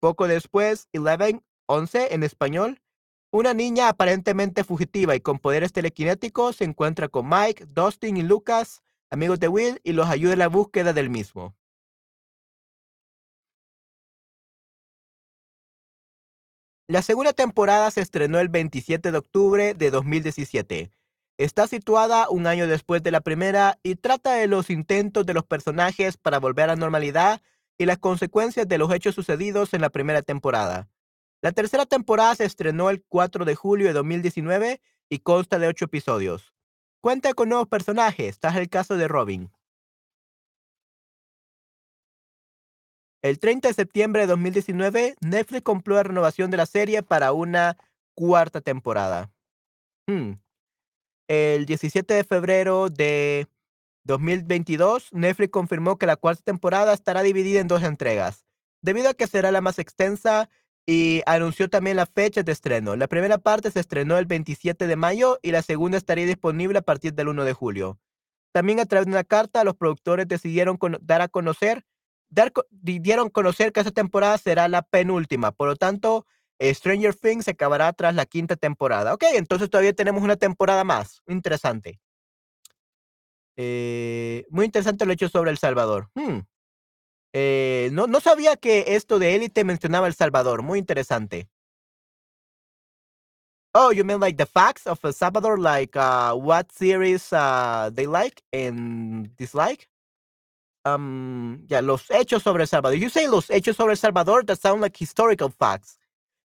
[0.00, 2.82] Poco después, Eleven, 11 en español,
[3.34, 8.80] una niña aparentemente fugitiva y con poderes telequinéticos se encuentra con Mike, Dustin y Lucas,
[9.10, 11.56] amigos de Will, y los ayuda en la búsqueda del mismo.
[16.86, 20.92] La segunda temporada se estrenó el 27 de octubre de 2017.
[21.36, 25.44] Está situada un año después de la primera y trata de los intentos de los
[25.44, 27.42] personajes para volver a la normalidad
[27.78, 30.88] y las consecuencias de los hechos sucedidos en la primera temporada.
[31.44, 34.80] La tercera temporada se estrenó el 4 de julio de 2019
[35.10, 36.54] y consta de ocho episodios.
[37.02, 39.52] Cuenta con nuevos personajes, es el caso de Robin.
[43.20, 47.76] El 30 de septiembre de 2019, Netflix compró la renovación de la serie para una
[48.14, 49.30] cuarta temporada.
[50.06, 50.36] Hmm.
[51.28, 53.48] El 17 de febrero de
[54.04, 58.46] 2022, Netflix confirmó que la cuarta temporada estará dividida en dos entregas,
[58.80, 60.48] debido a que será la más extensa
[60.86, 62.96] y anunció también la fecha de estreno.
[62.96, 66.82] La primera parte se estrenó el 27 de mayo y la segunda estaría disponible a
[66.82, 67.98] partir del 1 de julio.
[68.52, 71.84] También a través de una carta, los productores decidieron dar a conocer,
[72.28, 75.52] dar, dieron conocer que esta temporada será la penúltima.
[75.52, 76.26] Por lo tanto,
[76.58, 79.14] eh, Stranger Things se acabará tras la quinta temporada.
[79.14, 81.22] Ok, entonces todavía tenemos una temporada más.
[81.26, 81.98] Interesante.
[83.56, 86.10] Eh, muy interesante el hecho sobre El Salvador.
[86.14, 86.40] Hmm.
[87.36, 90.62] Eh, no, sabía que esto de élite mencionaba El Salvador.
[90.62, 91.48] Muy interesante.
[93.74, 98.06] Oh, you mean like the facts of El Salvador, like uh, what series uh, they
[98.06, 99.88] like and dislike?
[100.84, 102.96] Um, yeah, los hechos sobre El Salvador.
[102.96, 105.98] You say los hechos sobre El Salvador, that sound like historical facts.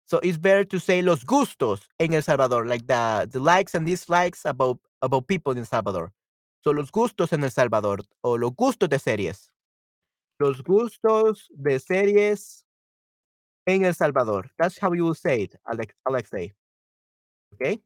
[0.07, 3.85] So it's better to say los gustos en El Salvador, like the, the likes and
[3.87, 6.13] dislikes about, about people in El Salvador.
[6.65, 9.51] So los gustos en El Salvador, o los gustos de series.
[10.39, 12.65] Los gustos de series
[13.67, 14.51] en El Salvador.
[14.57, 16.55] That's how you will say it, Alex, Alexei.
[17.53, 17.81] ¿Ok?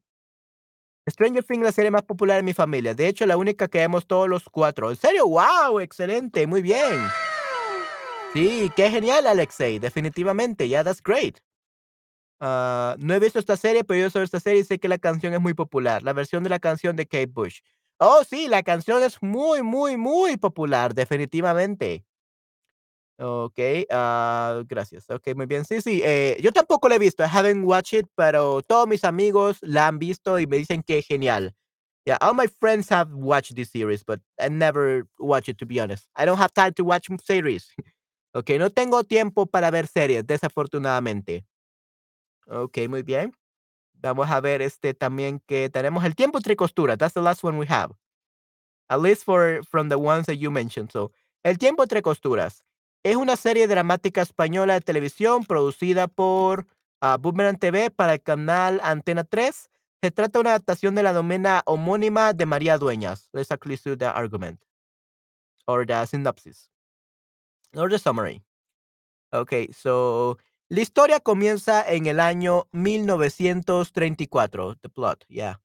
[1.09, 2.93] Stranger Things la serie más popular en mi familia.
[2.93, 4.89] De hecho, la única que vemos todos los cuatro.
[4.89, 5.27] ¿En serio?
[5.27, 5.79] ¡Wow!
[5.81, 7.01] Excelente, muy bien.
[8.33, 9.79] Sí, qué genial, Alexei.
[9.79, 10.67] Definitivamente.
[10.67, 11.39] Yeah, that's great.
[12.39, 14.97] Ah, no he visto esta serie, pero yo sobre esta serie y sé que la
[14.97, 16.03] canción es muy popular.
[16.03, 17.59] La versión de la canción de Kate Bush.
[17.99, 22.05] Oh, sí, la canción es muy, muy, muy popular, definitivamente.
[23.19, 23.59] Ok,
[23.91, 25.09] ah, gracias.
[25.09, 25.65] Ok, muy bien.
[25.65, 27.23] Sí, sí, eh, yo tampoco la he visto.
[27.23, 30.97] I haven't watched it, pero todos mis amigos la han visto y me dicen que
[30.99, 31.53] es genial.
[32.05, 35.79] Yeah, all my friends have watched this series, but I never watch it to be
[35.79, 36.07] honest.
[36.17, 37.69] I don't have time to watch series.
[38.35, 41.45] Ok, no tengo tiempo para ver series, desafortunadamente.
[42.47, 43.31] Ok, muy bien.
[43.93, 46.97] Vamos a ver este también que tenemos el tiempo entre costuras.
[46.97, 47.91] That's the last one we have.
[48.89, 50.91] At least for from the ones that you mentioned.
[50.91, 51.11] So,
[51.43, 52.63] el tiempo entre costuras.
[53.03, 56.65] Es una serie dramática española de televisión producida por
[57.01, 59.69] uh, Boomerang TV para el canal Antena 3.
[60.01, 63.27] Se trata de una adaptación de la novela homónima de María Dueñas.
[63.33, 64.61] Let's actually see the argument
[65.67, 66.69] or the synopsis
[67.75, 68.41] or the summary.
[69.33, 70.37] Okay, so
[70.69, 74.77] la historia comienza en el año 1934.
[74.81, 75.59] The plot, yeah.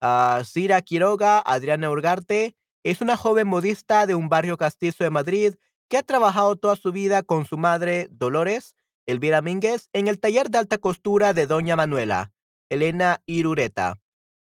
[0.00, 5.54] Uh, Cira Quiroga, Adriana Urgarte, es una joven modista de un barrio castizo de Madrid
[5.88, 8.74] que ha trabajado toda su vida con su madre, Dolores,
[9.06, 12.32] Elvira Mínguez, en el taller de alta costura de Doña Manuela,
[12.68, 13.98] Elena Irureta.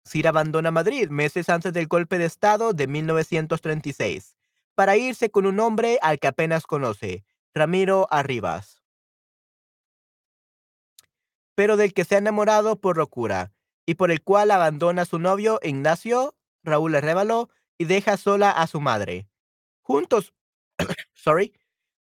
[0.04, 4.36] Cira abandona Madrid meses antes del golpe de Estado de 1936
[4.74, 8.82] para irse con un hombre al que apenas conoce, Ramiro Arribas,
[11.56, 13.52] pero del que se ha enamorado por locura
[13.86, 18.66] y por el cual abandona a su novio Ignacio, Raúl Arrévalo, y deja sola a
[18.66, 19.28] su madre.
[19.82, 20.34] Juntos,
[21.26, 21.52] sorry,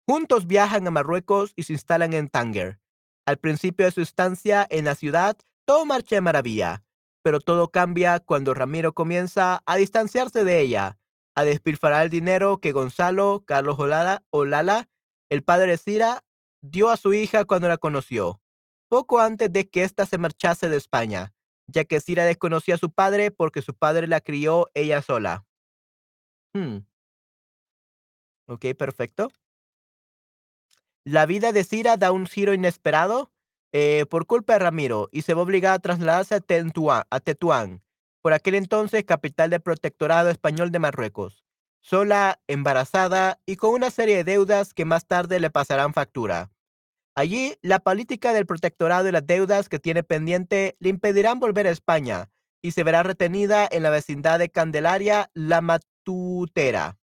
[0.08, 2.80] juntos viajan a Marruecos y se instalan en Tánger.
[3.26, 5.36] Al principio de su estancia en la ciudad,
[5.66, 6.84] todo marcha de maravilla,
[7.24, 11.00] pero todo cambia cuando Ramiro comienza a distanciarse de ella,
[11.34, 14.90] a despilfarrar el dinero que Gonzalo Carlos Olala, Olala,
[15.32, 16.24] el padre de Cira,
[16.62, 18.42] dio a su hija cuando la conoció,
[18.90, 21.34] poco antes de que ésta se marchase de España,
[21.66, 25.48] ya que Cira desconocía a su padre porque su padre la crió ella sola.
[26.54, 26.86] Hmm.
[28.48, 29.30] Ok, perfecto.
[31.04, 33.32] La vida de Cira da un giro inesperado
[33.72, 37.84] eh, por culpa de Ramiro y se va obligada a trasladarse a, a Tetuán,
[38.22, 41.46] por aquel entonces capital del protectorado español de Marruecos,
[41.82, 46.52] sola, embarazada y con una serie de deudas que más tarde le pasarán factura.
[47.16, 51.72] Allí, la política del protectorado y las deudas que tiene pendiente le impedirán volver a
[51.72, 52.32] España
[52.62, 56.98] y se verá retenida en la vecindad de Candelaria La Matutera,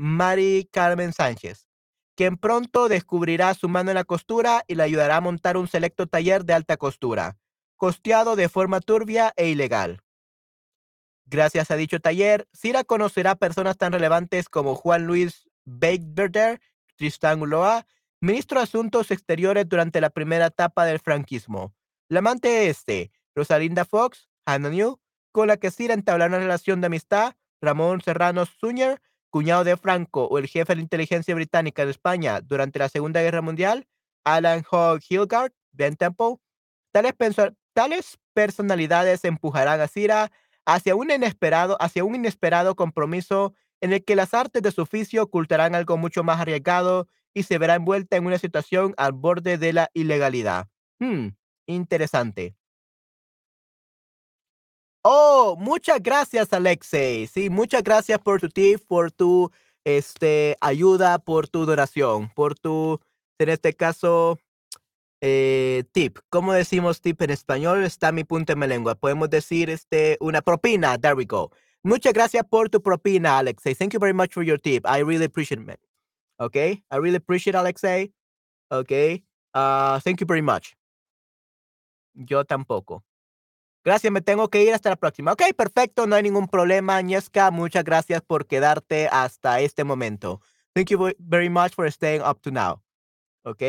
[0.00, 1.68] Mari Carmen Sánchez,
[2.14, 6.06] quien pronto descubrirá su mano en la costura y le ayudará a montar un selecto
[6.06, 7.36] taller de alta costura,
[7.76, 10.04] costeado de forma turbia e ilegal.
[11.26, 16.60] Gracias a dicho taller, Cira conocerá personas tan relevantes como Juan Luis Beigberder,
[16.94, 17.84] Tristan Ulloa,
[18.20, 21.74] ministro de Asuntos Exteriores durante la primera etapa del franquismo.
[22.08, 25.00] La amante de este, Rosalinda Fox, Hannah New,
[25.32, 30.24] con la que Cira entablará una relación de amistad, Ramón Serrano Suñer, cuñado de Franco
[30.24, 33.86] o el jefe de la inteligencia británica de España durante la Segunda Guerra Mundial,
[34.24, 36.36] Alan Hogg Hilgard, Ben Temple.
[36.92, 37.14] Tales,
[37.72, 40.30] tales personalidades empujarán a Cira
[40.66, 45.22] hacia un inesperado, hacia un inesperado compromiso en el que las artes de su oficio
[45.22, 49.72] ocultarán algo mucho más arriesgado y se verá envuelta en una situación al borde de
[49.72, 50.68] la ilegalidad.
[50.98, 51.28] Hmm,
[51.66, 52.57] interesante.
[55.02, 57.26] Oh, muchas gracias, Alexei.
[57.26, 59.50] Sí, muchas gracias por tu tip, por tu
[59.84, 63.00] este, ayuda, por tu donación, por tu,
[63.38, 64.38] en este caso,
[65.20, 66.18] eh, tip.
[66.30, 67.84] ¿Cómo decimos tip en español?
[67.84, 68.94] Está mi punto en mi lengua.
[68.96, 70.98] Podemos decir este, una propina.
[70.98, 71.50] There we go.
[71.82, 73.74] Muchas gracias por tu propina, Alexei.
[73.74, 74.84] Thank you very much for your tip.
[74.86, 75.80] I really appreciate it.
[76.40, 76.82] Okay.
[76.90, 78.12] I really appreciate Alexei.
[78.70, 79.22] Okay.
[79.54, 80.76] Uh, thank you very much.
[82.14, 83.02] Yo tampoco.
[83.84, 85.32] Gracias, me tengo que ir hasta la próxima.
[85.32, 87.50] Ok, perfecto, no hay ningún problema, Agnieszka.
[87.50, 90.40] Muchas gracias por quedarte hasta este momento.
[90.74, 92.82] Thank you very much for staying up to now.
[93.44, 93.62] Ok.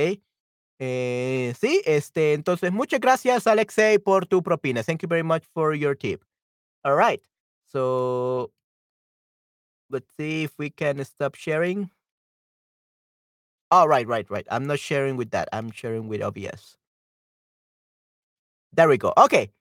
[0.80, 4.84] Eh, sí, este, entonces, muchas gracias, Alexei, por tu propina.
[4.84, 6.24] Thank you very much for your tip.
[6.84, 7.22] All right.
[7.66, 8.52] So,
[9.90, 11.92] let's see if we can stop sharing.
[13.72, 14.48] All right, right, right.
[14.50, 15.50] I'm not sharing with that.
[15.54, 16.78] I'm sharing with OBS.
[18.74, 19.14] There we go.
[19.18, 19.52] Okay.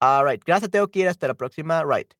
[0.00, 0.42] All right.
[0.44, 1.84] Gracias, tengo que ir hasta la próxima.
[1.84, 2.12] Right.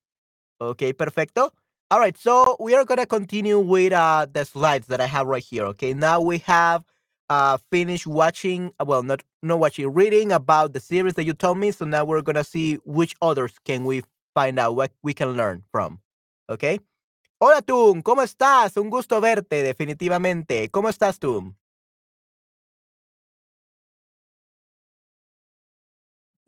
[0.61, 1.53] Okay, perfecto.
[1.90, 2.16] All right.
[2.16, 5.64] So, we are to continue with uh, the slides that I have right here.
[5.66, 5.95] Okay.
[5.95, 6.85] Now we have
[7.31, 11.59] uh, finished watching, uh, well, not not watching, reading about the series that you told
[11.59, 11.71] me.
[11.71, 14.03] So now we're gonna see which others can we
[14.35, 16.01] find out what we can learn from.
[16.49, 16.81] Okay.
[17.43, 18.77] Hola, Tum, ¿cómo estás?
[18.77, 20.69] Un gusto verte, definitivamente.
[20.69, 21.54] ¿Cómo estás, Tum?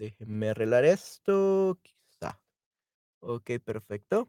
[0.02, 2.40] Déjenme arreglar esto, quizá.
[3.20, 4.28] Ok, perfecto.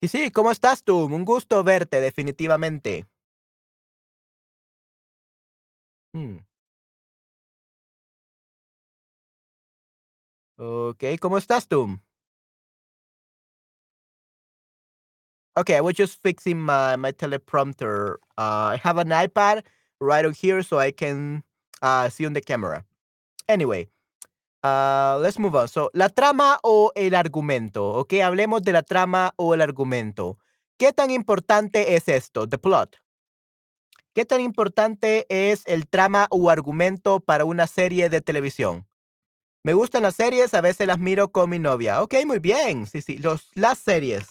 [0.00, 1.04] Y sí, ¿cómo estás tú?
[1.04, 3.06] Un gusto verte, definitivamente.
[6.16, 6.38] Mm.
[10.56, 12.00] Ok, ¿cómo estás tú?
[15.56, 18.16] Okay, I was just fixing my, my teleprompter.
[18.36, 19.62] Uh, I have an iPad
[20.00, 21.44] right on here so I can
[21.82, 22.84] uh, see on the camera.
[23.48, 23.88] Anyway,
[24.64, 25.66] Uh, let's move on.
[25.66, 28.12] So, la trama o el argumento, ¿ok?
[28.22, 30.38] Hablemos de la trama o el argumento.
[30.82, 32.48] ¿qué tan importante es esto?
[32.48, 32.96] The plot.
[34.14, 38.88] ¿Qué tan importante es el trama o argumento para una serie de televisión?
[39.62, 42.02] Me gustan las series, a veces las miro con mi novia.
[42.02, 42.88] Ok, muy bien.
[42.88, 44.26] Sí, sí, los, las series.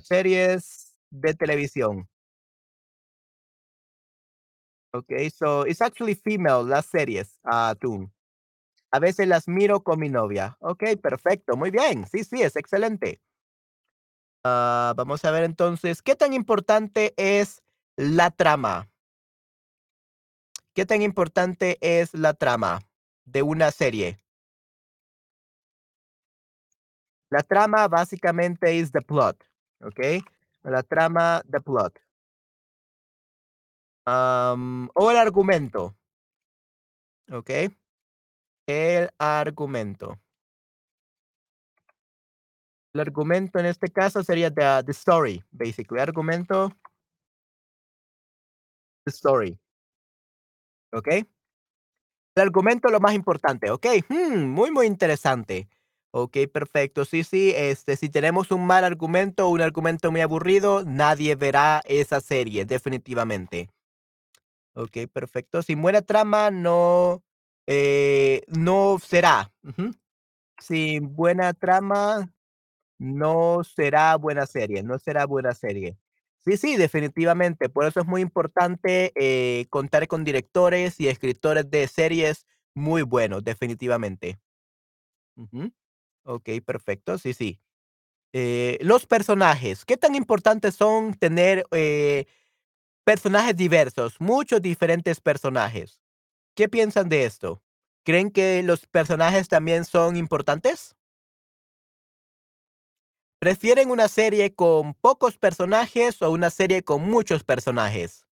[0.00, 2.08] Series de televisión.
[4.94, 8.10] Okay, so it's actually female, las series, uh, tú.
[8.90, 10.56] A veces las miro con mi novia.
[10.60, 12.06] Ok, perfecto, muy bien.
[12.06, 13.22] Sí, sí, es excelente.
[14.44, 17.62] Ah, vamos a ver entonces, ¿qué tan importante es
[17.96, 18.90] la trama?
[20.74, 22.80] ¿Qué tan importante es la trama
[23.24, 24.18] de una serie?
[27.30, 29.42] La trama básicamente es the plot,
[29.80, 30.00] ¿ok?
[30.64, 31.98] La trama, the plot.
[34.06, 35.96] O el argumento,
[37.30, 37.50] ¿ok?
[38.66, 40.18] El argumento.
[42.94, 46.00] El argumento en este caso sería the, story, basically.
[46.00, 46.70] Argumento,
[49.04, 49.58] the story.
[50.92, 51.08] ¿Ok?
[51.08, 53.86] El argumento es lo más importante, ¿ok?
[54.08, 55.68] Hmm, muy, muy interesante.
[56.10, 57.06] Ok, perfecto.
[57.06, 62.20] Sí, sí, este, si tenemos un mal argumento, un argumento muy aburrido, nadie verá esa
[62.20, 63.70] serie, definitivamente.
[64.74, 65.62] Ok, perfecto.
[65.62, 67.22] Sin buena trama, no,
[67.66, 69.52] eh, no será.
[70.60, 72.32] Sin buena trama,
[72.98, 75.96] no será buena serie, no será buena serie.
[76.44, 77.68] Sí, sí, definitivamente.
[77.68, 83.44] Por eso es muy importante eh, contar con directores y escritores de series muy buenos,
[83.44, 84.40] definitivamente.
[86.24, 87.18] Ok, perfecto.
[87.18, 87.60] Sí, sí.
[88.32, 89.84] Eh, los personajes.
[89.84, 91.66] ¿Qué tan importantes son tener
[93.04, 94.20] personajes diversos?
[94.20, 96.00] Muchos diferentes personajes.
[96.56, 97.62] ¿Qué piensan de esto?
[98.04, 100.96] ¿Creen que los personajes también son importantes?
[103.40, 108.24] ¿Prefieren una serie con pocos personajes o una serie con muchos personajes?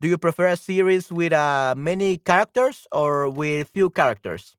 [0.00, 4.57] Do you prefer a series with uh, many characters or with few characters?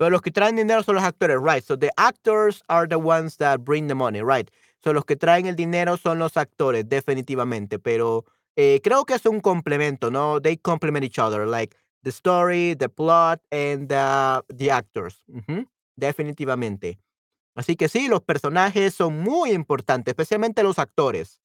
[0.00, 1.62] Pero los que traen dinero son los actores, right?
[1.62, 4.50] So the actors are the ones that bring the money, right?
[4.82, 7.78] So los que traen el dinero son los actores, definitivamente.
[7.78, 8.24] Pero
[8.56, 10.40] eh, creo que es un complemento, ¿no?
[10.40, 15.22] They complement each other, like the story, the plot, and the, the actors.
[15.96, 16.98] Definitivamente.
[17.54, 21.42] Así que sí, los personajes son muy importantes, especialmente los actores.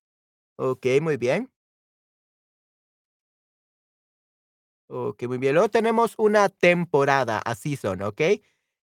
[0.55, 1.51] Ok, muy bien.
[4.89, 5.53] Ok, muy bien.
[5.55, 8.21] Luego tenemos una temporada, a season, ¿ok?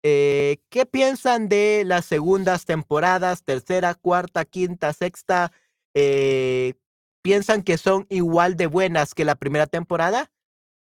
[0.03, 5.53] Eh, ¿Qué piensan de las segundas temporadas, tercera, cuarta, quinta, sexta?
[5.95, 6.75] Eh,
[7.23, 10.29] ¿Piensan que son igual de buenas que la primera temporada?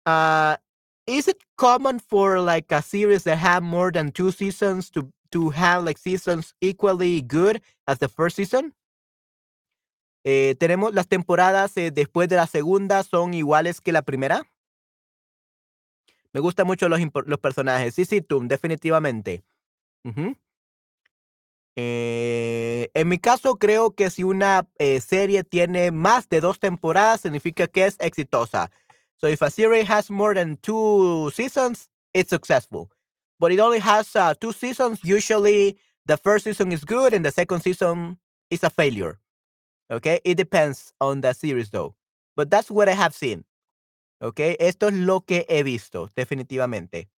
[0.06, 0.56] Uh,
[1.06, 5.50] is it common for like a series that have more than two seasons to to
[5.52, 8.74] have like seasons equally good as the first season?
[10.24, 14.46] Eh, tenemos las temporadas después de la segunda son iguales que la primera.
[16.34, 17.00] Me gustan mucho los,
[17.40, 17.96] personajes.
[17.96, 19.44] Sí, sí, definitivamente.
[21.76, 27.22] Eh, en mi caso, creo que si una eh, serie tiene más de dos temporadas,
[27.22, 28.70] significa que es exitosa.
[29.16, 32.90] So if a series has more than two seasons, it's successful.
[33.40, 35.00] But it only has uh, two seasons.
[35.04, 38.18] Usually, the first season is good and the second season
[38.50, 39.20] is a failure.
[39.92, 41.96] Okay, it depends on the series though.
[42.36, 43.44] But that's what I have seen.
[44.22, 47.10] Okay, esto es lo que he visto, definitivamente.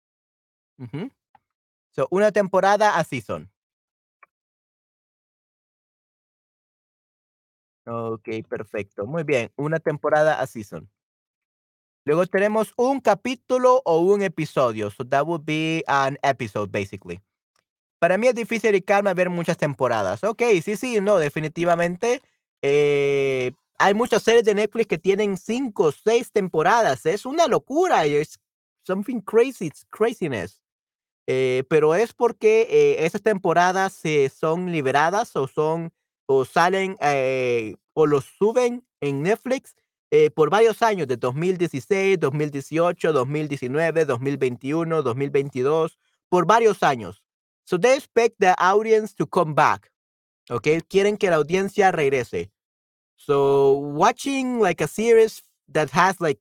[1.91, 3.51] So, una temporada a season.
[7.85, 9.05] Ok, perfecto.
[9.05, 9.51] Muy bien.
[9.55, 10.89] Una temporada a season.
[12.05, 14.89] Luego tenemos un capítulo o un episodio.
[14.89, 17.21] So that would be an episode, basically.
[17.99, 20.23] Para mí es difícil a ver muchas temporadas.
[20.23, 22.21] Ok, sí, sí, no, definitivamente.
[22.63, 27.05] Eh, hay muchas series de Netflix que tienen cinco o seis temporadas.
[27.05, 28.05] Es una locura.
[28.05, 28.39] Es
[28.83, 29.67] something crazy.
[29.67, 30.61] It's craziness.
[31.27, 34.01] Eh, pero es porque eh, esas temporadas
[34.37, 35.93] son liberadas o son
[36.25, 39.75] o salen eh, o los suben en Netflix
[40.13, 47.23] eh, por varios años, de 2016, 2018, 2019, 2021, 2022, por varios años.
[47.63, 49.89] So they expect the audience to come back.
[50.49, 52.51] Okay, quieren que la audiencia regrese.
[53.25, 56.39] So watching like a series that has like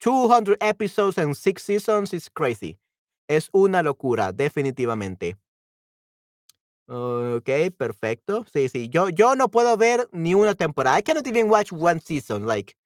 [0.00, 2.78] 200 episodes and six seasons is crazy.
[3.28, 5.36] Es una locura, definitivamente.
[6.86, 8.44] Ok, perfecto.
[8.52, 8.88] Sí, sí.
[8.90, 10.96] Yo, yo no puedo ver ni una temporada.
[10.96, 12.46] I cannot even watch one season.
[12.46, 12.76] Like,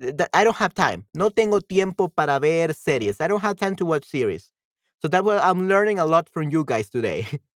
[0.00, 1.06] I don't have time.
[1.14, 3.20] No tengo tiempo para ver series.
[3.20, 4.52] I don't have time to watch series.
[5.00, 7.26] So that's what I'm learning a lot from you guys today.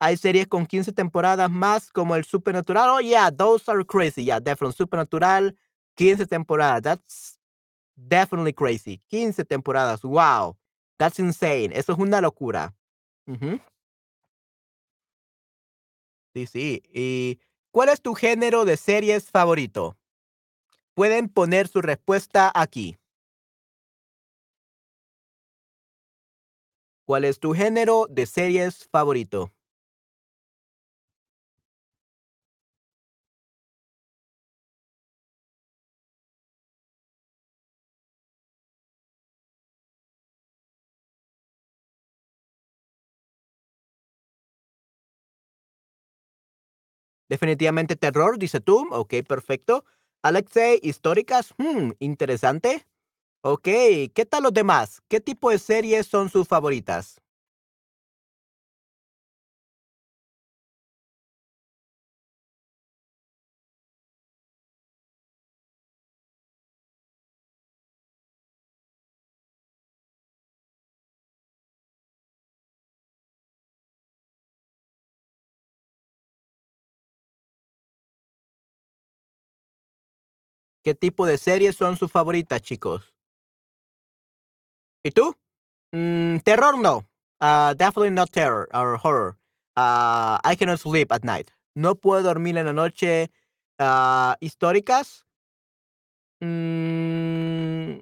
[0.00, 2.90] Hay series con 15 temporadas más como el Supernatural.
[2.90, 4.24] Oh yeah, those are crazy.
[4.24, 5.54] Yeah, definitely Supernatural
[5.96, 6.82] 15 temporadas.
[6.82, 7.38] That's
[7.96, 9.00] definitely crazy.
[9.08, 10.02] 15 temporadas.
[10.02, 10.56] Wow.
[10.98, 11.72] That's insane.
[11.72, 12.74] Eso es una locura.
[16.34, 16.82] Sí, sí.
[16.92, 17.40] ¿Y
[17.72, 19.96] cuál es tu género de series favorito?
[20.94, 22.98] Pueden poner su respuesta aquí.
[27.04, 29.52] ¿Cuál es tu género de series favorito?
[47.28, 48.88] Definitivamente terror, dice tú.
[48.90, 49.84] Ok, perfecto.
[50.22, 51.54] Alexei, históricas.
[51.58, 52.86] Hmm, interesante.
[53.42, 53.64] Ok,
[54.14, 55.02] ¿qué tal los demás?
[55.08, 57.20] ¿Qué tipo de series son sus favoritas?
[80.88, 83.12] ¿Qué tipo de series son sus favoritas, chicos?
[85.04, 85.36] ¿Y tú?
[85.92, 87.06] Mm, terror no.
[87.42, 89.36] Uh, definitely not terror or horror.
[89.76, 91.50] Uh, I cannot sleep at night.
[91.74, 93.30] No puedo dormir en la noche.
[93.78, 95.26] Ah, históricas.
[96.40, 97.98] Mm,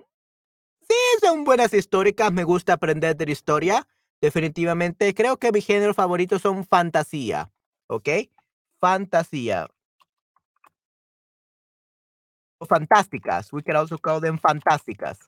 [0.89, 2.33] sí, son buenas históricas.
[2.33, 3.89] Me gusta aprender de la historia.
[4.21, 5.13] Definitivamente.
[5.13, 7.51] Creo que mi género favorito son fantasía.
[7.89, 8.09] ¿Ok?
[8.79, 9.67] Fantasía.
[12.61, 13.53] Fantásticas.
[13.53, 15.19] We can also call them fantásticas.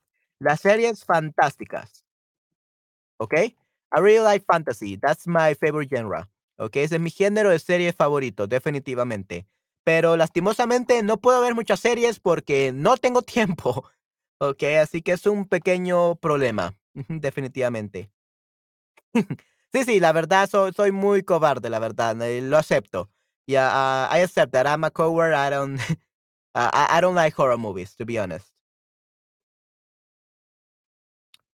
[0.41, 2.05] Las series fantásticas.
[3.21, 3.57] Okay?
[3.93, 4.97] I really like fantasy.
[4.97, 6.29] That's my favorite genre.
[6.59, 6.85] Okay?
[6.85, 9.47] Ese es mi género de serie favorito, definitivamente.
[9.85, 13.85] Pero lastimosamente no puedo ver muchas series porque no tengo tiempo.
[14.39, 14.77] Okay?
[14.77, 16.75] Así que es un pequeño problema.
[17.09, 18.11] Definitivamente.
[19.71, 22.21] Sí, sí, la verdad soy, muy cobarde, la verdad.
[22.23, 23.11] eh, Lo acepto.
[23.47, 25.35] Yeah, I accept that I'm a coward.
[25.35, 25.79] I don't,
[26.59, 28.47] I, I don't like horror movies, to be honest.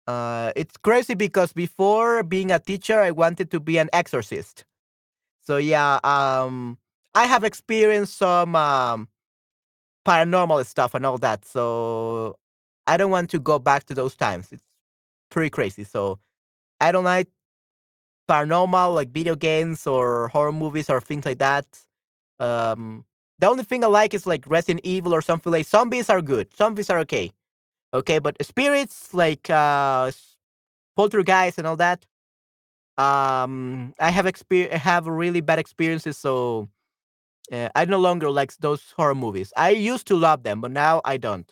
[0.08, 4.66] Uh, it's crazy because before being a teacher, I wanted to be an exorcist.
[5.42, 6.78] So yeah, um,
[7.14, 9.08] I have experienced some um,
[10.08, 11.46] paranormal stuff and all that.
[11.46, 12.38] So
[12.88, 14.52] I don't want to go back to those times.
[14.52, 14.64] It's
[15.30, 15.84] pretty crazy.
[15.84, 16.20] So
[16.82, 17.28] I don't like
[18.30, 21.66] paranormal, like video games or horror movies or things like that.
[22.40, 23.06] Um,
[23.40, 26.56] the only thing I like is like Resident Evil or something like zombies are good.
[26.56, 27.32] Zombies are okay.
[27.94, 30.12] Okay, but spirits like uh,
[30.96, 32.06] poltergeist and all that,
[32.98, 36.18] um, I have exper- have really bad experiences.
[36.18, 36.70] So
[37.52, 39.54] uh, I no longer like those horror movies.
[39.58, 41.52] I used to love them, but now I don't.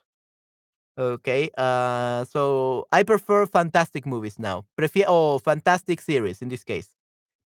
[0.99, 4.65] Okay, uh, so I prefer fantastic movies now.
[4.79, 6.89] Prefiero oh, fantastic series in this case.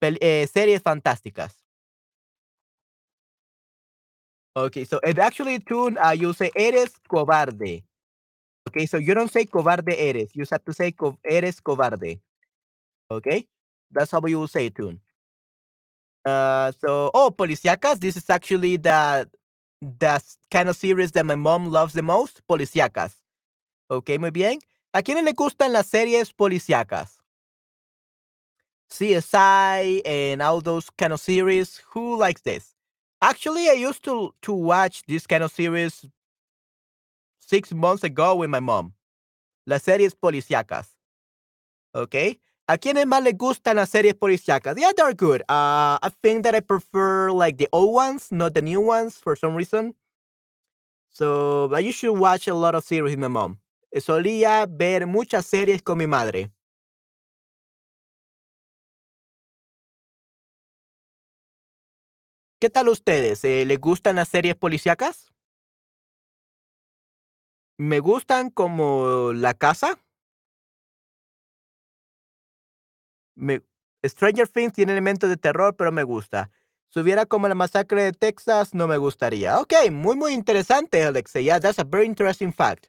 [0.00, 1.57] Pel- eh, series fantásticas.
[4.58, 7.84] Okay, so and actually, tune uh, you say eres cobarde.
[8.68, 10.30] Okay, so you don't say cobarde eres.
[10.34, 12.20] You have to say co- eres cobarde.
[13.10, 13.46] Okay,
[13.92, 15.00] that's how you will say tune.
[16.24, 18.00] Uh, so oh, policíacas.
[18.00, 19.28] This is actually the
[19.80, 22.42] the kind of series that my mom loves the most.
[22.48, 23.14] Policíacas.
[23.90, 24.58] Okay, muy bien.
[24.92, 27.18] ¿A quiénes le gustan las series policíacas?
[28.90, 31.82] CSI and all those kind of series.
[31.92, 32.74] Who likes this?
[33.20, 36.06] Actually, I used to to watch this kind of series
[37.40, 38.94] six months ago with my mom.
[39.66, 40.88] Las series policíacas.
[41.94, 42.40] Okay.
[42.68, 44.76] ¿A quiénes más les gustan las series policíacas?
[44.76, 45.40] Yeah, they're good.
[45.48, 49.34] Uh, I think that I prefer like the old ones, not the new ones for
[49.36, 49.94] some reason.
[51.10, 53.58] So I used to watch a lot of series with my mom.
[53.96, 56.50] Solía ver muchas series con mi madre.
[62.60, 63.44] ¿Qué tal ustedes?
[63.44, 65.32] Eh, ¿Les gustan las series policíacas?
[67.76, 70.00] Me gustan como La Casa.
[73.36, 73.62] Me...
[74.04, 76.50] Stranger Things tiene elementos de terror, pero me gusta.
[76.88, 79.60] Si hubiera como la masacre de Texas, no me gustaría.
[79.60, 81.44] Ok, muy, muy interesante, Alexei.
[81.44, 82.86] Yeah, that's a very interesting fact.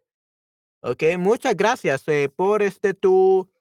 [0.82, 3.52] Ok, muchas gracias eh, por este tu,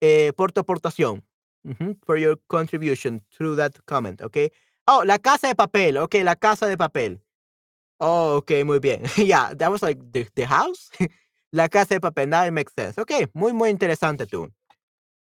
[0.00, 1.26] eh, por tu aportación.
[1.62, 4.50] Ujú, for your contribution through that comment, ok.
[4.88, 7.22] Oh, la casa de papel, ok, la casa de papel.
[8.00, 9.02] Oh, okey, muy bien.
[9.18, 10.90] Yeah, that was like the the house?
[11.52, 12.98] La casa de papel, now it makes sense.
[13.00, 14.48] Okey, muy, muy interesante tú.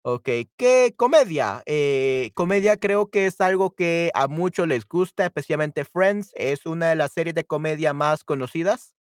[0.04, 1.64] Okey, ¿qué comedia?
[1.68, 6.90] Eh, comedia creo que es algo que a muchos les gusta, especialmente Friends, es una
[6.90, 8.94] de las series de comedia más conocidas.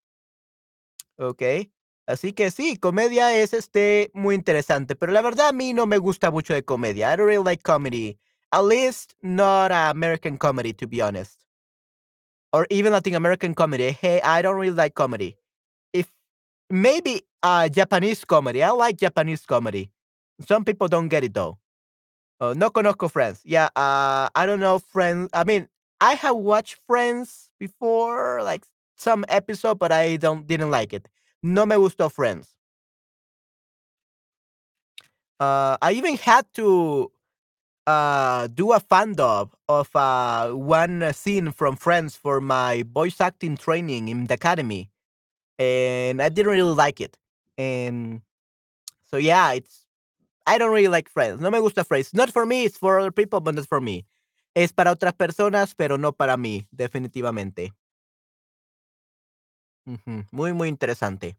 [1.19, 1.73] Okey.
[2.07, 5.97] Así que sí, comedia es, este, muy interesante, pero la verdad a mí no me
[5.99, 7.13] gusta mucho de comedia.
[7.13, 8.19] I don't really like comedy,
[8.55, 11.39] at least not American comedy, to be honest.
[12.53, 13.91] Or even Latin American comedy.
[13.91, 15.37] Hey, I don't really like comedy.
[15.93, 16.07] If
[16.71, 19.91] maybe, uh, Japanese comedy, I like Japanese comedy.
[20.47, 21.59] Some people don't get it though.
[22.41, 23.41] Oh, no conozco Friends.
[23.45, 25.31] Yeah, uh, I don't know Friends.
[25.33, 25.69] I mean,
[26.01, 28.65] I have watched Friends before, like
[28.97, 31.09] some episode, but I don't didn't like it.
[31.43, 32.55] No me gustó Friends.
[35.41, 37.11] Uh, I even had to
[37.87, 43.57] uh, do a fan dub of uh, one scene from Friends for my voice acting
[43.57, 44.91] training in the academy,
[45.59, 47.17] and I didn't really like it.
[47.59, 48.23] And
[49.11, 49.85] so yeah, it's
[50.47, 51.41] I don't really like Friends.
[51.41, 52.15] No me gusta Friends.
[52.15, 54.07] Not for me, it's for other people, but not for me.
[54.55, 57.73] Es para otras personas, pero no para mí, definitivamente.
[60.31, 61.37] Muy, muy interesante.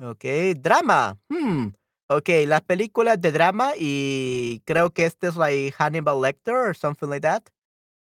[0.00, 1.74] Okey, drama, mm,
[2.08, 7.08] okey, las películas de drama, y creo que este es like Hannibal Lecter or something
[7.08, 7.44] like that.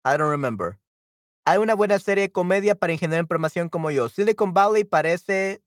[0.06, 0.80] I don't remember.
[1.46, 4.10] Hay una buena serie de comedia para ingeniero en programación como yo.
[4.10, 5.62] Silicon Valley parece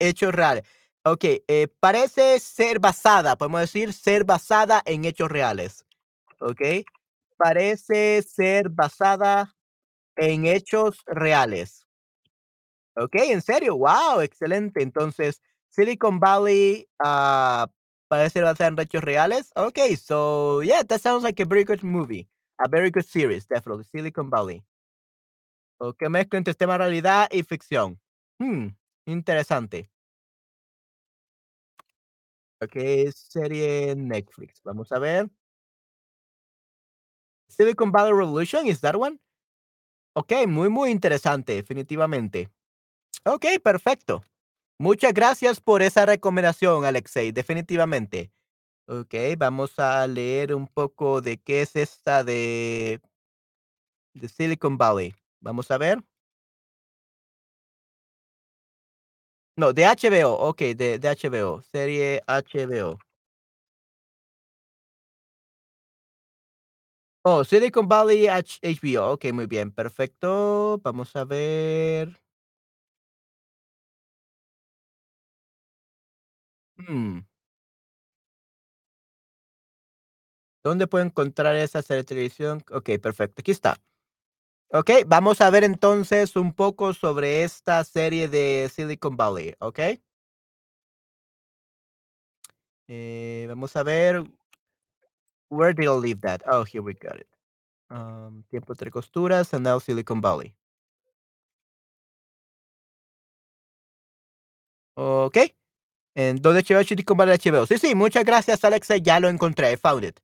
[0.00, 0.64] hechos reales.
[1.04, 5.84] Okey, eh, parece ser basada, podemos decir, ser basada en hechos reales,
[6.40, 6.84] ¿okey?
[7.38, 9.54] Parece ser basada
[10.16, 11.84] en hechos reales.
[12.98, 13.74] Okey, ¿en serio?
[13.74, 14.82] Guau, excelente.
[14.82, 15.42] Entonces,
[15.76, 17.68] Silicon Valley, ah,
[18.08, 19.52] parece basada en reales.
[19.56, 22.26] Okay, so yeah, that sounds like a very good movie,
[22.58, 24.62] a very good series, definitely, Silicon Valley.
[25.80, 28.00] O que mezcla entre tema realidad y ficción.
[28.38, 28.68] Mm,
[29.06, 29.90] interesante.
[32.62, 35.28] Okey, serie Netflix, vamos a ver.
[37.48, 39.18] Silicon Valley Revolution, is that one?
[40.14, 42.50] Okey, muy, muy interesante, definitivamente.
[43.24, 44.24] Okey, perfecto.
[44.80, 48.30] Muchas gracias por esa recomendación, Alexei, definitivamente.
[48.88, 53.00] Okey, vamos a leer un poco de qué es esta de
[54.28, 55.14] Silicon Valley.
[55.40, 55.98] Vamos a ver.
[59.58, 62.98] No, de HBO, okey, de de HBO, serie HBO.
[67.24, 69.12] Oh, Silicon Valley HBO.
[69.12, 70.78] Okey, muy bien, perfecto.
[70.82, 72.16] Vamos a ver.
[76.78, 77.26] Mm.
[80.64, 82.62] ¿Dónde puedo encontrar esa serie de televisión?
[82.70, 83.76] Okey, perfecto, aquí está.
[84.72, 90.02] Okey, vamos a ver entonces un poco sobre esta serie de Silicon Valley, ¿okey?
[92.88, 94.24] Eh, vamos a ver.
[95.50, 96.42] Where did I leave that?
[96.46, 97.28] Oh, here we got it.
[97.90, 100.54] Um, Tiempo entre costuras and now Silicon Valley.
[104.96, 105.52] Okey.
[106.18, 107.66] ¿En dónde HBO HBO?
[107.66, 110.18] Sí, sí, muchas gracias, Alexei, ya lo encontré, found it.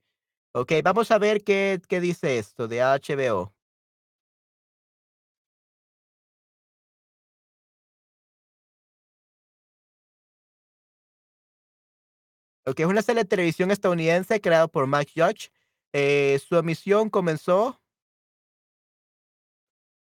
[0.55, 3.53] Okey, vamos a ver qué qué dice esto de HBO.
[12.67, 15.51] Okey, es una serie de televisión estadounidense creada por Mike Judge.
[15.93, 17.79] Eh, su emisión comenzó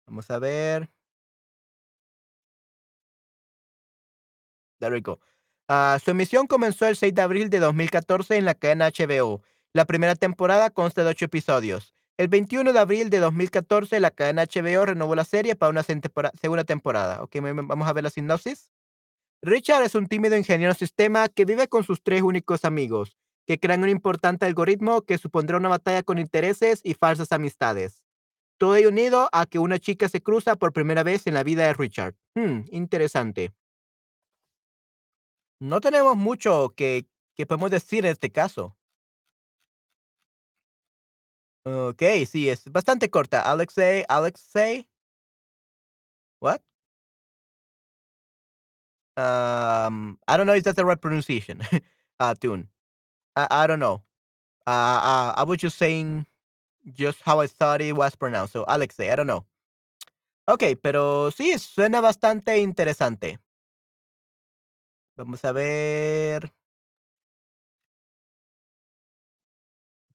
[0.08, 0.90] Vamos a ver.
[4.80, 5.20] There we go.
[5.72, 9.44] Ah, su emisión comenzó el 6 de abril de 2014 en la cadena HBO.
[9.72, 11.94] La primera temporada consta de 8 episodios.
[12.18, 16.64] El 21 de abril de 2014, la cadena HBO renovó la serie para una segunda
[16.64, 17.24] temporada.
[17.32, 18.72] Ve vamos a ver la sinopsis.
[19.44, 23.16] Richard es un tímido ingeniero en sistema que vive con sus 3 únicos amigos,
[23.46, 28.04] que crean un importante algoritmo que supondrá una batalla con intereses y falsas amistades.
[28.58, 31.68] Todo ello unido a que una chica se cruza por primera vez en la vida
[31.68, 32.16] de Richard.
[32.34, 33.54] Mm, interesante.
[35.62, 37.06] No tenemos mucho que
[37.36, 38.76] que podemos decir en este caso.
[41.66, 43.42] Okey, sí, es bastante corta.
[43.42, 44.88] Alexei Alexei
[46.42, 46.62] What?
[49.18, 51.62] Um, I don't know if that's the right pronunciation.
[52.20, 52.70] Uh, tune.
[53.36, 54.04] I I don't know.
[54.68, 54.72] Uh
[55.04, 56.26] uh, I was just saying
[56.94, 58.54] just how I thought it was pronounced.
[58.54, 59.46] So, Alexei, I don't know.
[60.48, 63.40] Okey, pero sí, suena bastante interesante.
[65.20, 66.54] Vamos a ver.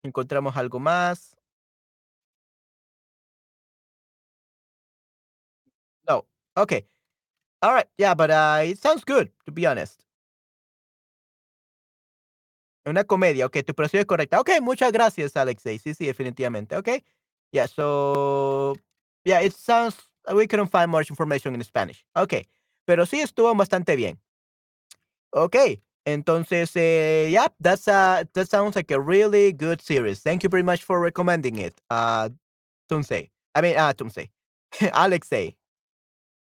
[0.02, 1.36] Encontramos algo más.
[6.56, 6.86] Okay.
[7.62, 7.86] All right.
[7.98, 10.00] Yeah, but uh, it sounds good, to be honest.
[12.86, 14.40] Una comedia, ok, tu pronunciación es correcta.
[14.40, 15.78] Ok, muchas gracias, Alexei.
[15.78, 16.76] Sí, sí, definitivamente.
[16.76, 16.88] Ok.
[17.50, 18.74] Yeah, so,
[19.24, 19.96] yeah, it sounds,
[20.34, 22.04] we couldn't find much information in Spanish.
[22.14, 22.46] Ok,
[22.84, 24.20] pero sí estuvo bastante bien.
[25.36, 25.56] Ok,
[26.04, 30.20] entonces, eh, yeah, that's a, that sounds like a really good series.
[30.22, 32.28] Thank you very much for recommending it, uh,
[32.88, 33.30] Tunsei.
[33.54, 34.30] I mean, uh, Tunsei.
[34.92, 35.56] Alexei.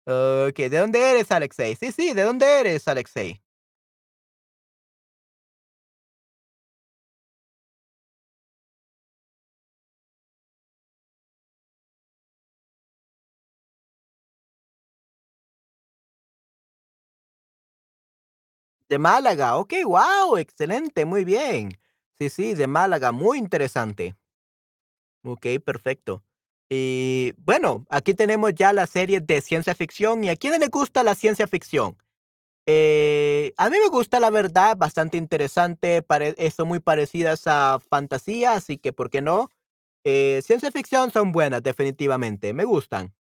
[0.07, 1.75] Ok, ¿de dónde eres, Alexei?
[1.75, 3.41] Sí, sí, ¿de dónde eres, Alexei?
[18.93, 21.81] De Málaga, ok, wow, excelente, muy bien.
[22.19, 24.17] Sí, sí, de Málaga, muy interesante.
[25.25, 26.23] Ok, perfecto.
[26.69, 30.25] Y bueno, aquí tenemos ya la serie de ciencia ficción.
[30.25, 31.97] ¿Y a quién le gusta la ciencia ficción?
[32.67, 36.05] Eh, a mí me gusta, la verdad, bastante interesante.
[36.21, 39.49] Eh, son muy parecidas a fantasía, así que, ¿por qué no?
[40.05, 43.15] Eh, ciencia ficción son buenas, definitivamente, me gustan.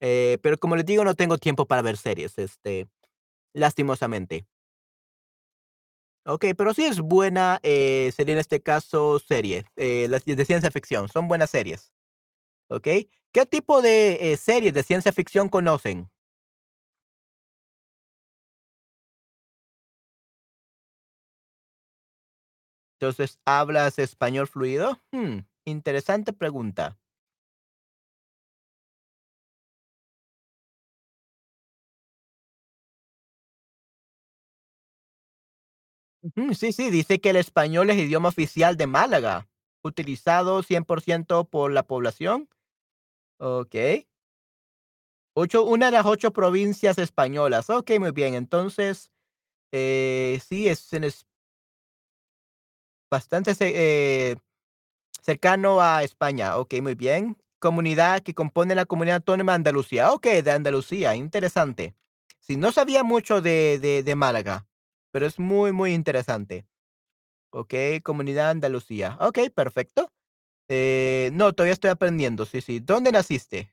[0.00, 2.88] Eh, pero como les digo, no tengo tiempo para ver series, este,
[3.52, 4.46] lastimosamente.
[6.28, 10.72] Okey, pero sí es buena, eh, sería en este caso serie, eh, las de ciencia
[10.72, 11.92] ficción, son buenas series,
[12.68, 13.10] ¿okey?
[13.32, 16.10] ¿Qué tipo de, eh, series de ciencia ficción conocen?
[23.00, 25.02] Entonces, ¿hablas español fluido?
[25.12, 26.96] Mm, interesante pregunta.
[36.58, 39.48] Sí, sí, dice que el español es idioma oficial de Málaga,
[39.82, 42.48] utilizado 100% por la población.
[43.38, 44.08] Okey.
[45.34, 47.68] 8, una de las 8 provincias españolas.
[47.70, 48.34] Okey, muy bien.
[48.34, 49.10] Entonces,
[49.72, 50.90] eh, sí, es
[53.10, 54.36] bastante eh,
[55.22, 56.58] cercano a España.
[56.58, 57.38] Okey, muy bien.
[57.60, 60.12] Comunidad que compone la Comunidad Autónoma de Andalucía.
[60.12, 61.96] Okey, de Andalucía, interesante.
[62.40, 64.65] Sí, no sabía mucho de de Málaga,
[65.16, 66.66] pero es muy, muy interesante.
[67.50, 69.16] Okey, Comunidad Andalucía.
[69.22, 70.12] Okey, perfecto.
[70.68, 72.44] Eh, no, todavía estoy aprendiendo.
[72.44, 72.80] Sí, sí.
[72.80, 73.72] ¿Dónde naciste?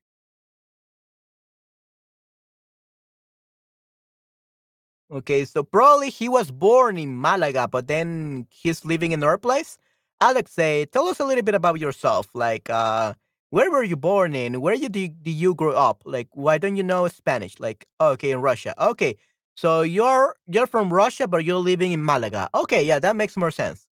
[5.11, 9.77] Okay, so probably he was born in Malaga, but then he's living in our place.
[10.21, 12.27] Alexei, tell us a little bit about yourself.
[12.33, 13.15] Like, uh,
[13.49, 14.61] where were you born in?
[14.61, 16.03] Where you did you grow up?
[16.05, 17.59] Like, why don't you know Spanish?
[17.59, 18.73] Like, okay, in Russia.
[18.81, 19.17] Okay,
[19.55, 22.49] so you're you're from Russia, but you're living in Malaga.
[22.53, 23.87] Okay, yeah, that makes more sense.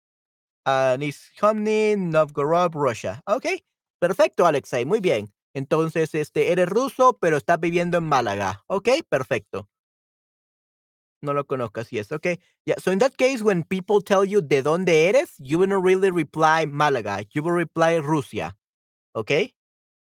[0.65, 3.21] Uh, Nizhny Novgorod, Russia.
[3.27, 3.61] Okay,
[3.99, 5.31] perfecto, Alexei, muy bien.
[5.53, 8.63] Entonces, este, eres ruso, pero estás viviendo en Málaga.
[8.67, 9.67] Okay, perfecto.
[11.21, 12.39] No lo conozco, yes, okay.
[12.65, 16.09] Yeah, so in that case, when people tell you de dónde eres, you wouldn't really
[16.09, 18.55] reply Málaga, you will reply Rusia,
[19.15, 19.53] okay?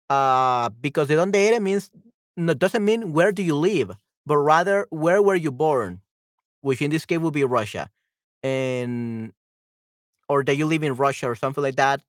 [0.08, 1.90] Uh, because de dónde eres means
[2.36, 3.94] no doesn't mean where do you live,
[4.26, 6.00] but rather where were you born,
[6.60, 7.90] which in this case would be Russia.
[8.42, 9.32] And
[10.28, 12.00] or that you live in Russia or something like that.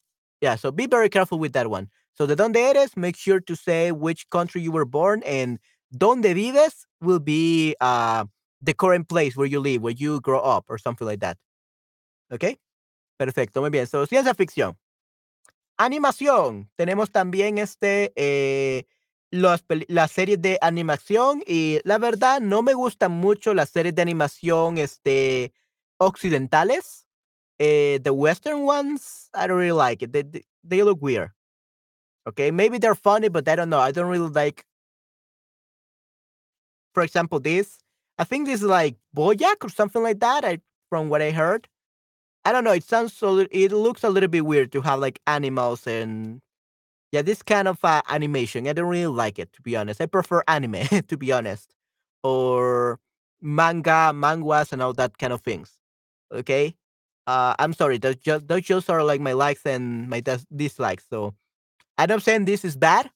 [0.41, 1.89] Yeah, so be very careful with that one.
[2.13, 5.59] So the dónde eres, make sure to say which country you were born, and
[5.95, 8.25] donde vives will be, uh,
[8.61, 11.37] the current place where you live, where you grow up, or something like that.
[12.31, 12.57] Okay,
[13.17, 13.87] Perfecto, muy bien.
[13.87, 14.77] So, ciencia ficción.
[15.77, 16.69] Animación.
[16.75, 18.85] Tenemos también este, eh,
[19.35, 24.01] las, las series de animación y la verdad no me gustan mucho las series de
[24.01, 25.53] animación este,
[25.97, 27.05] occidentales.
[27.57, 30.11] Eh, the Western ones, I don't really like it.
[30.11, 31.31] They, they, they look weird.
[32.27, 33.79] Okay, maybe they're funny, but I don't know.
[33.79, 34.65] I don't really like,
[36.93, 37.77] for example, this.
[38.17, 40.43] I think this is like Boyac or something like that.
[40.43, 40.59] I
[40.89, 41.67] from what I heard.
[42.43, 42.71] I don't know.
[42.71, 43.45] It sounds so.
[43.51, 46.41] It looks a little bit weird to have like animals and
[47.15, 48.67] yeah, this kind of uh, animation.
[48.67, 50.01] I don't really like it to be honest.
[50.01, 51.73] I prefer anime to be honest,
[52.23, 52.99] or
[53.41, 55.79] manga, manguas, and all that kind of things.
[56.33, 56.75] Okay.
[57.25, 57.97] Uh, I'm sorry.
[57.99, 61.05] Those those are like my likes and my dis- dislikes.
[61.09, 61.33] So
[61.97, 63.09] I'm not saying this is bad.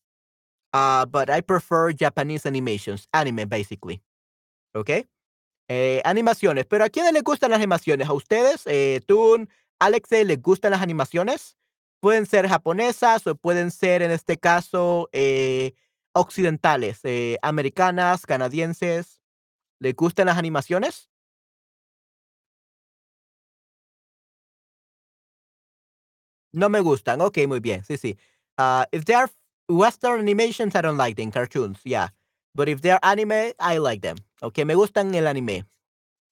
[0.72, 4.02] Uh, but I prefer Japanese animations, anime basically.
[4.76, 5.06] Okay.
[5.68, 8.08] Eh, animaciones, pero ¿a quiénes les gustan las animaciones?
[8.08, 8.64] ¿A ustedes?
[8.66, 9.45] Eh, ¿Tú,
[9.80, 11.59] Alexe, les gustan las animaciones?
[12.00, 15.74] Pueden ser japonesas o pueden ser, en este caso, eh,
[16.14, 19.22] occidentales, eh, americanas, canadienses.
[19.80, 21.10] ¿Les gustan las animaciones?
[26.52, 27.22] No me gustan.
[27.22, 27.84] Ok, muy bien.
[27.86, 28.18] Sí, sí.
[28.58, 29.32] Uh, if they are
[29.68, 31.32] Western animations, I don't like them.
[31.32, 32.10] Cartoons, yeah.
[32.56, 34.18] But if they're anime, I like them.
[34.41, 35.66] Okay, me gustan el anime.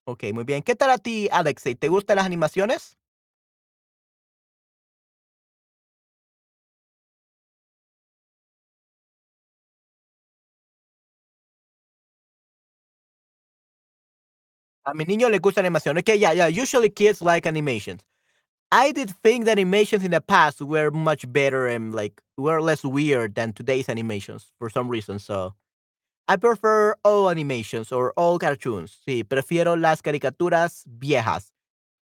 [0.05, 0.63] Ok, muy bien.
[0.63, 1.75] ¿Qué tal a ti, Alexei?
[1.75, 2.97] ¿Te gustan las animaciones?
[14.87, 15.97] A mi niño le gusta animación.
[15.99, 16.47] Okay, yeah, yeah.
[16.47, 18.01] Usually kids like animations.
[18.71, 22.83] I did think that animations in the past were much better and like were less
[22.83, 25.19] weird than today's animations for some reason.
[25.19, 25.55] So
[26.27, 28.97] I prefer all animations or all cartoons.
[29.07, 31.51] Sí, prefiero las caricaturas viejas.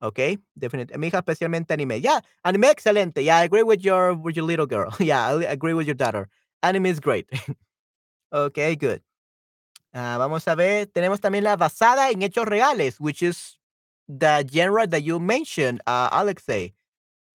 [0.01, 0.99] Okay, definitivamente.
[0.99, 2.01] Mi hija especialmente anime.
[2.01, 3.23] Yeah, anime excelente.
[3.23, 4.93] Yeah, I agree with your with your little girl.
[4.99, 6.29] Yeah, I agree with your daughter.
[6.63, 7.27] Anime is great.
[8.33, 9.01] okay, good.
[9.96, 10.88] Uh, vamos a ver.
[10.88, 13.58] Tenemos también la basada en hechos reales, which is
[14.10, 16.74] the genre that you mentioned, uh, Alexei.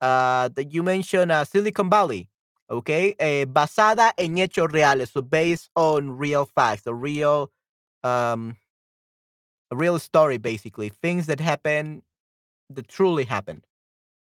[0.00, 2.28] Uh, that you mentioned uh, Silicon Valley.
[2.70, 7.50] Okay, eh, basada en hechos reales, so based on real facts, a real,
[8.04, 8.56] um,
[9.72, 12.02] a real story, basically, things that happen
[12.68, 13.64] that truly happened.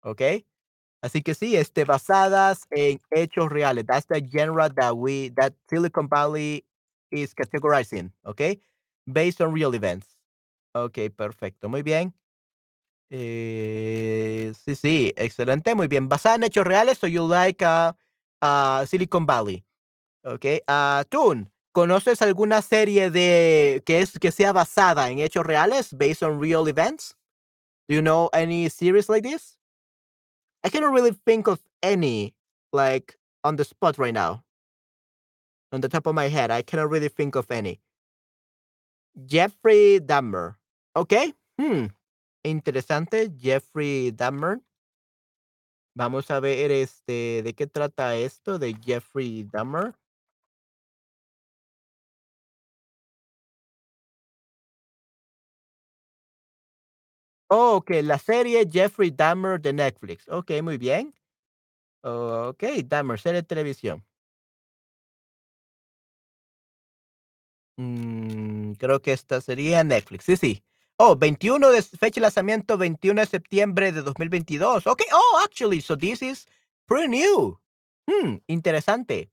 [0.04, 0.46] Okay,
[1.04, 3.86] así que sí, este, basadas en hechos reales.
[3.88, 6.66] That's the genre that we that Silicon Valley
[7.14, 8.12] is categorizing.
[8.26, 8.60] Okay,
[9.06, 10.08] based on real events.
[10.76, 12.14] Okay, perfecto, muy bien.
[13.10, 16.10] Eh, sí, sí, excelente, muy bien.
[16.10, 17.94] Basada en hechos reales, so you like uh,
[18.42, 19.64] uh, Silicon Valley.
[20.26, 25.94] Okay, uh, Toon, ¿conoces alguna serie de que es que sea basada en hechos reales,
[25.94, 27.16] based on real events?
[27.88, 29.58] Do you know any series like this?
[30.64, 32.34] I cannot really think of any
[32.72, 34.44] like on the spot right now.
[35.74, 37.82] On the top of my head, I cannot really think of any.
[39.26, 40.56] Jeffrey Dahmer.
[40.96, 41.34] Okay.
[41.60, 41.88] Hmm.
[42.46, 43.30] Interesante.
[43.36, 44.62] Jeffrey Dahmer.
[45.96, 49.96] Vamos a ver este de qué trata esto de Jeffrey Dahmer.
[57.50, 60.28] Oh, ok, la serie Jeffrey Dahmer de Netflix.
[60.28, 61.14] Ok, muy bien.
[62.02, 64.04] Ok, Dahmer, serie de televisión.
[67.78, 70.26] Mm, creo que esta sería Netflix.
[70.26, 70.64] Sí, sí.
[70.98, 74.88] Oh, 21 de fecha de lanzamiento 21 de septiembre de 2022.
[74.88, 76.48] Ok, oh, actually, so this is
[76.86, 77.60] pretty new.
[78.08, 79.32] Hmm, interesante.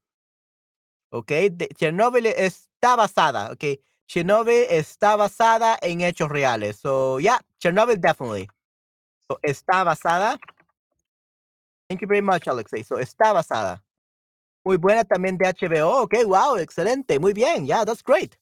[1.12, 1.32] Ok,
[1.76, 3.52] Chernobyl está basada.
[3.52, 3.64] Ok,
[4.06, 6.76] Chernobyl está basada en hechos reales.
[6.76, 8.48] So, yeah, Chernobyl definitely.
[9.28, 10.38] So, está basada.
[11.88, 12.84] Thank you very much, Alexei.
[12.84, 13.82] So, está basada.
[14.70, 16.02] Muy buena también de HBO.
[16.02, 17.18] Ok, wow, excelente.
[17.18, 17.66] Muy bien.
[17.66, 18.36] Yeah, that's great.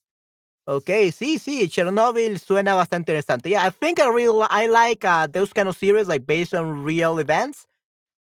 [0.67, 3.49] Ok, sí, sí, Chernobyl suena bastante interesante.
[3.49, 6.85] Yeah, I think I really I like uh, those kind of series like based on
[6.85, 7.67] real events.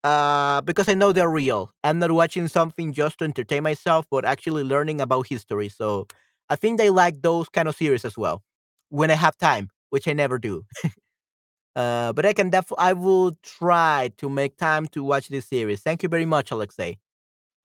[0.04, 1.72] Uh, because I know they're real.
[1.84, 5.70] I'm not watching something just to entertain myself, but actually learning about history.
[5.70, 6.08] So
[6.50, 8.42] I think they like those kind of series as well
[8.90, 10.66] when I have time, which I never do.
[11.76, 15.82] uh, but I can definitely, I will try to make time to watch this series.
[15.82, 16.98] Thank you very much, Alexei.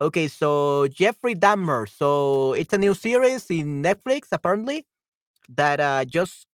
[0.00, 1.88] Okay, so Jeffrey Dahmer.
[1.88, 4.86] So it's a new series in Netflix, apparently,
[5.48, 6.46] that uh, just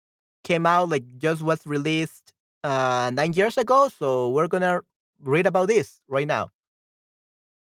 [0.44, 2.34] came out, like just was released
[2.64, 3.90] uh, nine years ago.
[3.90, 4.82] So we're gonna
[5.22, 6.52] read about this right now.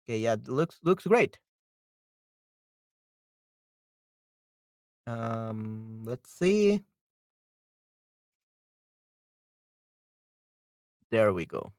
[0.09, 1.39] Okay, yeah, looks looks great.
[5.07, 6.85] Um, let's see.
[11.11, 11.73] There we go.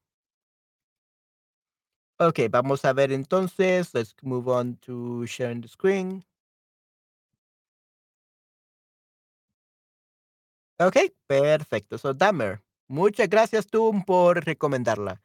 [2.19, 3.93] Okay, vamos a ver entonces.
[3.93, 6.23] Let's move on to sharing the screen.
[10.79, 10.97] Ok,
[11.27, 11.97] perfecto.
[11.97, 12.61] So, Dahmer.
[12.87, 15.21] Muchas gracias tú por recomendarla.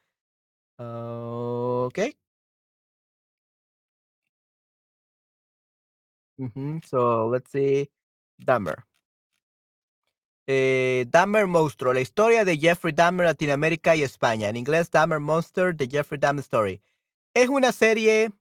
[0.79, 1.99] Ok.
[6.39, 7.89] Mhm, So, let's see.
[8.39, 8.85] Dahmer.
[10.53, 14.49] Eh, Dahmer Monstruo, la historia de Jeffrey Dahmer, Latinoamérica y España.
[14.49, 16.83] En inglés, Dahmer Monster, The Jeffrey Dahmer Story.
[17.35, 18.33] Es una serie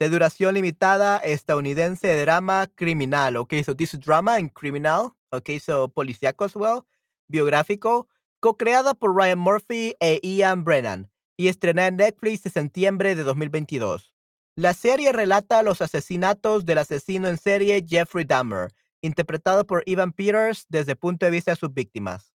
[0.00, 3.36] de duración limitada estadounidense de drama criminal.
[3.36, 5.12] Ok, so this is drama and criminal.
[5.30, 6.84] Ok, so policíaco as well.
[7.28, 8.08] Biográfico.
[8.40, 11.12] Co-creada por Ryan Murphy e Ian Brennan.
[11.36, 14.12] Y estrenada en Netflix en septiembre de 2022.
[14.56, 18.72] La serie relata los asesinatos del asesino en serie Jeffrey Dahmer,
[19.02, 22.32] interpretado por Ivan Peters desde el punto de vista de sus víctimas.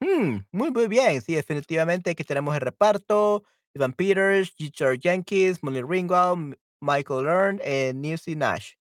[0.00, 1.20] Hmm, muy, muy bien.
[1.20, 3.44] Sí, definitivamente que tenemos el reparto.
[3.74, 8.74] Ivan Peters, Richard Jenkins, Molly Ringwald, Michael Learn y Newsy Nash.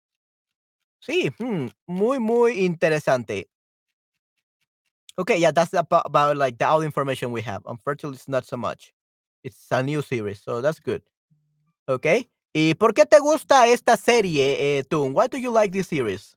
[1.00, 3.50] Sí, hmm, muy, muy interesante.
[5.18, 7.62] Okay, yeah, that's about, about like the all information we have.
[7.66, 8.94] Unfortunately, it's not so much.
[9.44, 11.02] It's a new series, so that's good.
[11.88, 12.30] Okay.
[12.54, 15.14] ¿Y por qué te gusta esta serie, eh, Toon?
[15.14, 16.36] Why do you like this series?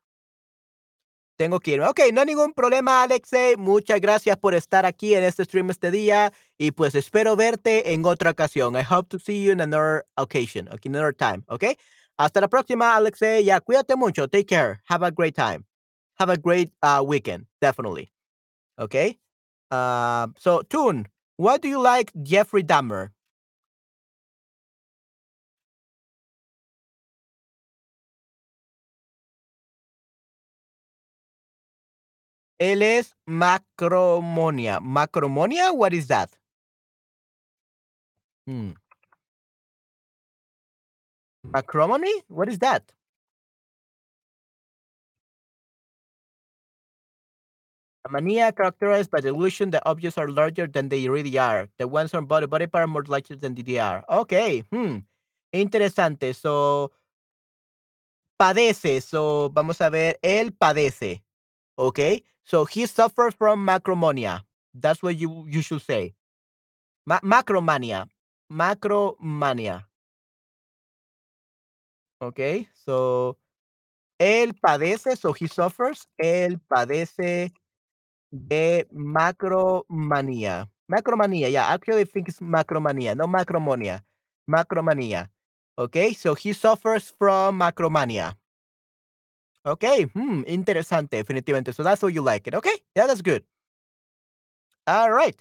[1.36, 1.86] Tengo que irme.
[1.86, 3.56] Ok, no hay ningún problema, Alexei.
[3.56, 6.32] Muchas gracias por estar aquí en este stream este día.
[6.58, 8.74] Y pues espero verte en otra ocasión.
[8.74, 11.76] I hope to see you in another occasion, okay, another time, ¿ok?
[12.18, 13.44] Hasta la próxima, Alexei.
[13.44, 14.26] Ya, cuídate mucho.
[14.26, 14.80] Take care.
[14.88, 15.66] Have a great time.
[16.18, 18.10] Have a great uh, weekend, definitely.
[18.78, 19.18] Okay?
[19.70, 21.06] Uh, so, Toon,
[21.36, 23.10] why do you like Jeffrey Dahmer?
[32.58, 34.80] Él es macromonia.
[34.80, 35.72] ¿Macromonia?
[35.72, 36.30] What is that?
[38.46, 38.72] Hmm.
[41.44, 42.12] Macromony?
[42.28, 42.82] What is that?
[48.04, 51.68] A mania characterized by the illusion that objects are larger than they really are.
[51.78, 54.04] The ones on body body part are more larger than they are.
[54.08, 54.60] Okay.
[54.70, 54.98] Hmm.
[55.52, 56.34] Interesante.
[56.34, 56.92] So,
[58.40, 59.02] padece.
[59.02, 60.18] So, vamos a ver.
[60.22, 61.22] Él padece.
[61.76, 62.22] Okay.
[62.46, 64.42] So, he suffers from macromonia.
[64.72, 66.14] That's what you, you should say.
[67.04, 68.06] Ma macromania.
[68.50, 69.84] Macromania.
[72.22, 72.66] Okay.
[72.86, 73.36] So,
[74.18, 75.18] él padece.
[75.18, 76.06] So, he suffers.
[76.18, 77.52] Él padece
[78.32, 80.68] de macromanía.
[80.88, 81.68] Macromanía, yeah.
[81.68, 83.26] Actually, I think it's macromania, no.
[83.26, 84.02] Macromania.
[85.78, 88.34] Okay, so he suffers from macromania.
[89.66, 91.74] Okay, hmm, interesante, definitivamente.
[91.74, 92.54] So that's how you like it.
[92.54, 93.42] Okay, yeah, that's good.
[94.86, 95.36] All right.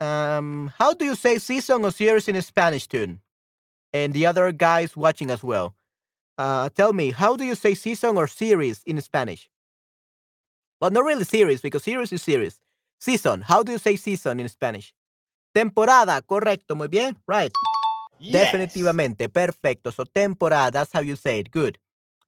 [0.00, 3.20] Um, how do you say season or series in Spanish, tune?
[3.92, 5.74] And the other guys watching as well.
[6.36, 9.48] Uh, tell me, how do you say season or series in Spanish?
[10.80, 12.60] Well, not really series, because series is series.
[13.00, 13.40] Season.
[13.40, 14.92] How do you say season in Spanish?
[15.54, 17.16] Temporada, correcto, muy bien.
[17.26, 17.52] Right.
[18.18, 18.52] Yes.
[18.52, 19.90] Definitivamente, perfecto.
[19.90, 21.50] So temporada, that's how you say it.
[21.50, 21.78] Good.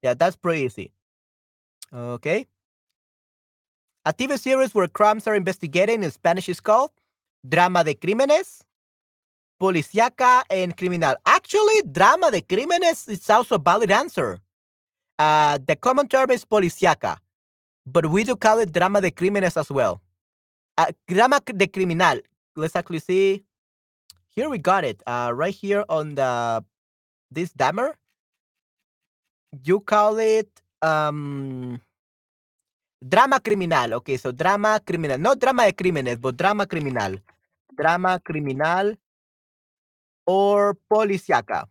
[0.01, 0.91] Yeah, that's pretty easy.
[1.93, 2.47] Okay.
[4.05, 6.91] A TV series where crimes are investigated in Spanish is called
[7.47, 8.61] Drama de Crímenes,
[9.59, 11.15] Policiaca, and Criminal.
[11.25, 14.39] Actually, Drama de Crímenes is also a valid answer.
[15.19, 17.17] Uh, the common term is Policiaca
[17.87, 20.01] but we do call it drama de crímenes as well.
[20.77, 22.19] Uh, drama de criminal.
[22.55, 23.43] Let's actually see.
[24.27, 25.01] Here we got it.
[25.07, 26.63] Uh, right here on the
[27.31, 27.95] this dammer.
[29.63, 30.49] You call it
[30.81, 31.79] um
[33.07, 33.93] drama criminal.
[33.95, 35.17] Okay, so drama criminal.
[35.17, 37.17] Not drama de crímenes, but drama criminal.
[37.77, 38.95] Drama criminal
[40.25, 41.67] or policiaca.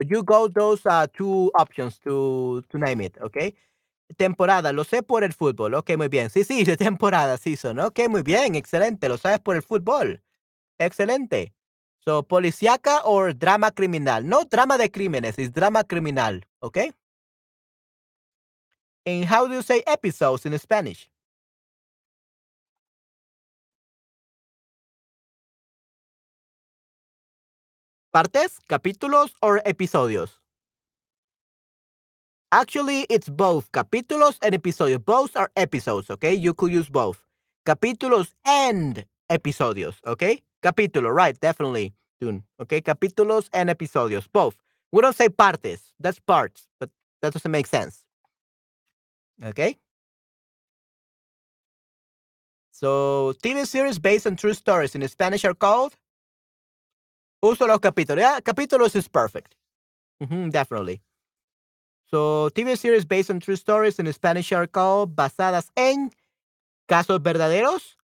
[0.00, 3.54] You go those uh, two options to to name it, okay?
[4.16, 5.74] Temporada, lo sé por el fútbol.
[5.74, 6.30] Ok, muy bien.
[6.30, 7.78] Sí, sí, de temporada, season.
[7.80, 9.08] Ok, muy bien, excelente.
[9.08, 10.22] Lo sabes por el fútbol.
[10.78, 11.52] Excelente.
[12.04, 14.22] So, policíaca or drama criminal.
[14.24, 16.42] No drama de crímenes, es drama criminal.
[16.60, 16.92] Ok.
[19.06, 21.08] And how do you say episodes in Spanish?
[28.12, 30.40] ¿Partes, capítulos o episodios?
[32.52, 35.04] Actually, it's both capítulos and episodios.
[35.04, 36.34] Both are episodes, okay?
[36.34, 37.22] You could use both.
[37.64, 40.42] Capítulos and episodios, okay?
[40.62, 41.94] Capítulo, right, definitely.
[42.60, 44.56] Okay, capítulos and episodios, both.
[44.92, 45.94] We don't say partes.
[45.98, 46.90] That's parts, but
[47.22, 48.04] that doesn't make sense.
[49.42, 49.78] Okay?
[52.72, 55.96] So, TV series based on true stories in Spanish are called
[57.42, 58.18] Uso los capítulos.
[58.18, 59.56] Yeah, capítulos is perfect.
[60.22, 61.00] Mm -hmm, definitely.
[62.10, 66.10] So, TV series based on true stories in Spanish are called basadas en
[66.86, 67.96] casos verdaderos,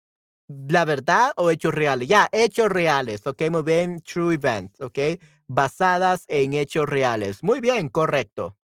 [0.49, 2.09] la verdad o hechos reales.
[2.09, 3.27] Ya, hechos reales.
[3.27, 4.01] Ok, muy bien.
[4.01, 4.81] True events.
[4.81, 4.99] Ok,
[5.47, 7.43] basadas en hechos reales.
[7.43, 8.57] Muy bien, correcto.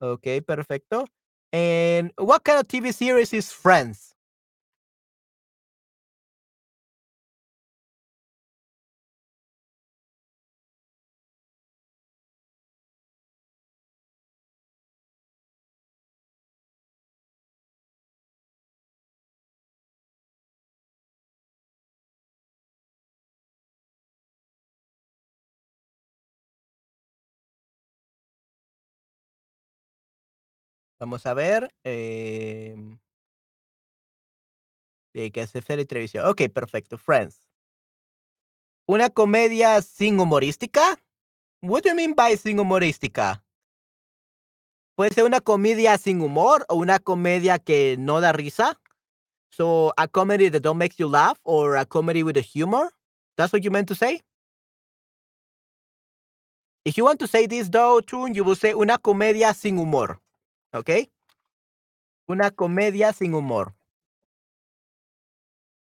[0.00, 1.06] Ok, perfecto.
[1.52, 4.14] And what kind of TV series is Friends?
[31.00, 31.72] Vamos a ver.
[31.84, 32.76] Eh,
[35.32, 36.26] que hace serie televisión.
[36.26, 36.96] Ok, perfecto.
[36.96, 37.40] Friends.
[38.86, 40.98] ¿Una comedia sin humorística?
[41.60, 43.42] What do you mean by sin humorística?
[44.96, 48.80] Puede ser una comedia sin humor o una comedia que no da risa.
[49.50, 52.90] So, a comedy that don't make you laugh or a comedy with a humor.
[53.36, 54.22] That's what you meant to say?
[56.84, 60.20] If you want to say this though, Tune, you will say una comedia sin humor.
[60.72, 61.10] Okay?
[62.28, 63.74] Una comedia sin humor.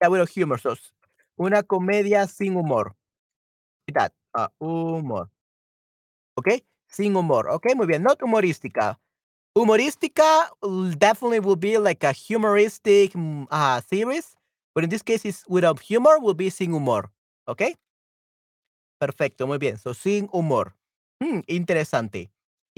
[0.01, 0.59] Yeah, with humor.
[0.59, 0.77] So,
[1.37, 2.95] una comedia sin humor.
[3.93, 5.31] That, uh, humor.
[6.37, 6.65] Okay?
[6.89, 7.49] Sin humor.
[7.51, 8.03] Okay, muy bien.
[8.03, 8.99] Not humorística.
[9.57, 10.51] Humorística
[10.99, 13.13] definitely will be like a humoristic
[13.51, 14.37] uh, series,
[14.75, 17.11] but in this case, it's without humor, will be sin humor.
[17.49, 17.75] Okay?
[19.01, 19.79] Perfecto, muy bien.
[19.79, 20.77] So, sin humor.
[21.21, 22.31] Hmm, interesante.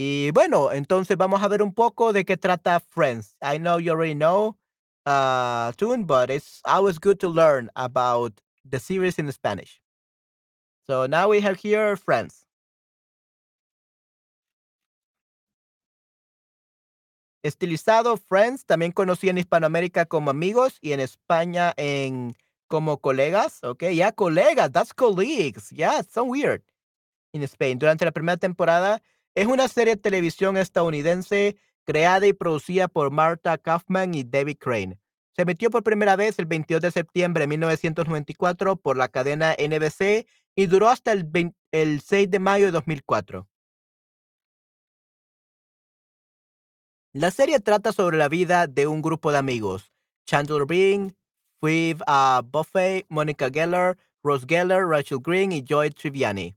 [0.02, 3.36] Y bueno, entonces vamos a ver un poco de qué trata Friends.
[3.42, 4.56] I know you already know
[5.04, 9.82] uh, Tune, but it's always good to learn about the series in Spanish.
[10.88, 12.46] So now we have here Friends.
[17.44, 22.34] Estilizado Friends, también conocido en Hispanoamérica como amigos y en España en
[22.68, 23.62] como colegas.
[23.62, 25.70] Okay, yeah, colegas, that's colleagues.
[25.70, 26.62] Yeah, it's so weird.
[27.34, 27.78] In Spain.
[27.78, 29.02] Durante la primera temporada,
[29.34, 34.98] es una serie de televisión estadounidense creada y producida por Martha Kaufman y David Crane.
[35.36, 40.26] Se emitió por primera vez el 22 de septiembre de 1994 por la cadena NBC
[40.54, 41.28] y duró hasta el,
[41.72, 43.48] el 6 de mayo de 2004.
[47.12, 49.92] La serie trata sobre la vida de un grupo de amigos.
[50.26, 51.16] Chandler Bing,
[51.60, 56.56] Phoebe uh, Buffet, Monica Geller, Rose Geller, Rachel Green y Joy Triviani.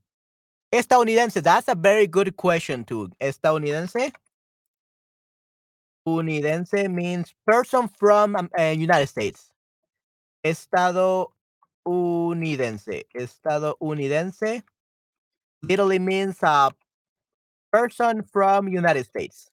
[0.74, 3.08] Estadounidense, that's a very good question too.
[3.20, 4.12] Estadounidense.
[6.04, 9.52] Unidense means person from uh, United States.
[10.44, 11.32] Estado
[11.86, 12.88] unidense.
[15.62, 16.72] Literally means a
[17.72, 19.48] person from United States.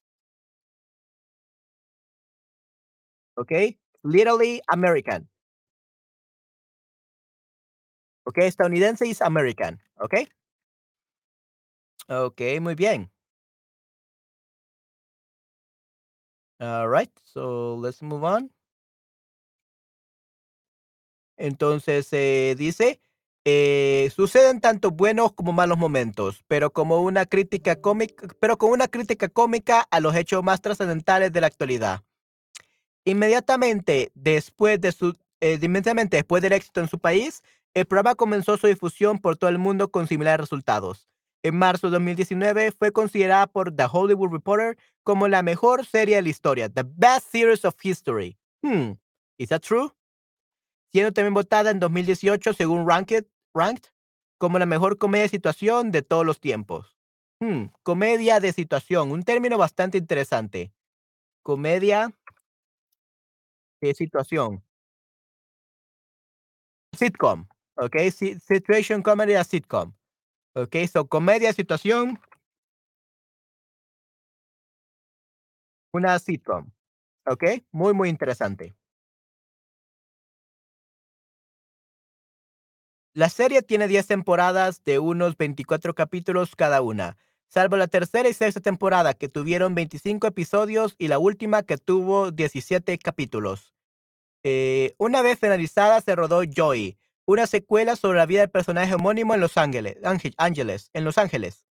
[3.38, 5.28] Okay, literally American.
[8.28, 9.78] Okay, estadounidense is American.
[10.00, 10.26] Okay.
[12.08, 13.10] Okay, muy bien.
[16.60, 18.50] All right, so let's move on.
[21.36, 23.00] Entonces eh, dice,
[23.44, 28.86] eh, suceden tanto buenos como malos momentos, pero como una crítica cómica, pero con una
[28.88, 32.02] crítica cómica a los hechos más trascendentales de la actualidad.
[33.04, 37.42] Inmediatamente después de su, eh, inmediatamente después del éxito en su país,
[37.74, 41.11] el programa comenzó su difusión por todo el mundo con similares resultados.
[41.44, 46.22] En marzo de 2019 fue considerada por The Hollywood Reporter como la mejor serie de
[46.22, 48.38] la historia, the best series of history.
[48.62, 48.92] Hmm,
[49.38, 49.90] is that true?
[50.92, 53.90] Siendo también votada en 2018 según Ranked, Ranked
[54.38, 56.96] como la mejor comedia de situación de todos los tiempos.
[57.40, 60.72] Hmm, comedia de situación, un término bastante interesante.
[61.42, 62.14] Comedia
[63.80, 64.62] de situación.
[66.96, 69.92] Sitcom, ok, situation comedy a sitcom.
[70.54, 72.20] Ok, so comedia, situación.
[75.94, 76.70] Una sitcom.
[77.26, 78.74] Ok, muy, muy interesante.
[83.14, 88.32] La serie tiene 10 temporadas de unos 24 capítulos cada una, salvo la tercera y
[88.32, 93.74] sexta temporada que tuvieron 25 episodios y la última que tuvo 17 capítulos.
[94.44, 99.34] Eh, una vez finalizada se rodó Joy, una secuela sobre la vida del personaje homónimo
[99.34, 99.98] en Los Ángeles,
[100.92, 101.66] en Los Ángeles.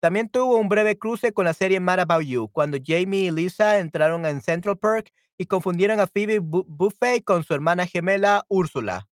[0.00, 3.78] También tuvo un breve cruce con la serie Mad About You, cuando Jamie y Lisa
[3.78, 9.08] entraron en Central Park y confundieron a Phoebe Buffet con su hermana gemela Úrsula.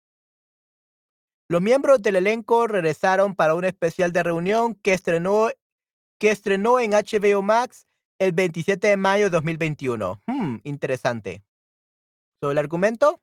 [1.48, 5.48] Los miembros del elenco regresaron para un especial de reunión que estrenó,
[6.19, 7.86] que estrenó en HBO Max
[8.19, 10.23] el 27 de mayo de 2021.
[10.27, 11.44] Hmm, interesante.
[12.40, 13.20] ¿Sobre el argumento?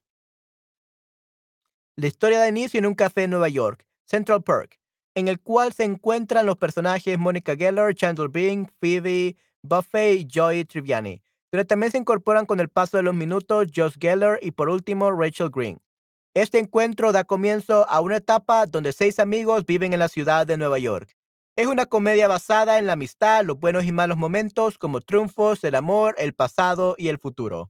[1.95, 4.79] La historia da inicio en un café en Nueva York, Central Park,
[5.13, 10.65] en el cual se encuentran los personajes Monica Geller, Chandler Bing, Phoebe, Buffet y Joey
[10.65, 11.21] Triviani.
[11.51, 15.11] Pero también se incorporan con el paso de los minutos Josh Geller y por último
[15.11, 15.79] Rachel Green.
[16.33, 20.57] Este encuentro da comienzo a una etapa donde seis amigos viven en la ciudad de
[20.57, 21.15] Nueva York.
[21.55, 25.75] Es una comedia basada en la amistad, los buenos y malos momentos, como triunfos, el
[25.75, 27.69] amor, el pasado y el futuro.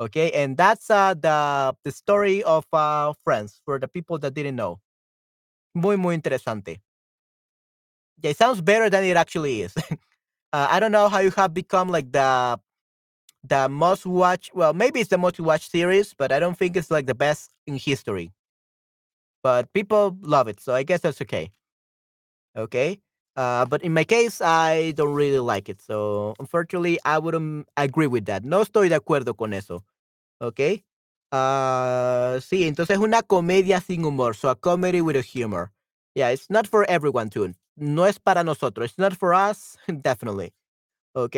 [0.00, 4.56] Okay, and that's uh, the, the story of uh, Friends for the people that didn't
[4.56, 4.80] know.
[5.74, 6.82] Muy, muy interesante.
[8.22, 9.74] Yeah, it sounds better than it actually is.
[10.52, 12.60] uh, I don't know how you have become like the
[13.44, 14.50] the most watch.
[14.54, 17.50] Well, maybe it's the most watched series, but I don't think it's like the best
[17.66, 18.32] in history.
[19.44, 21.52] But people love it, so I guess that's okay.
[22.56, 23.00] Okay.
[23.36, 25.80] Uh, but in my case, I don't really like it.
[25.82, 28.44] So, unfortunately, I wouldn't agree with that.
[28.44, 29.84] No estoy de acuerdo con eso.
[30.40, 30.60] ¿Ok?
[31.32, 34.34] Uh, sí, entonces es una comedia sin humor.
[34.34, 35.72] So, a comedy with a humor.
[36.14, 37.54] Yeah, it's not for everyone, too.
[37.76, 38.90] no es para nosotros.
[38.90, 40.52] It's not for us, definitely.
[41.14, 41.36] ¿Ok?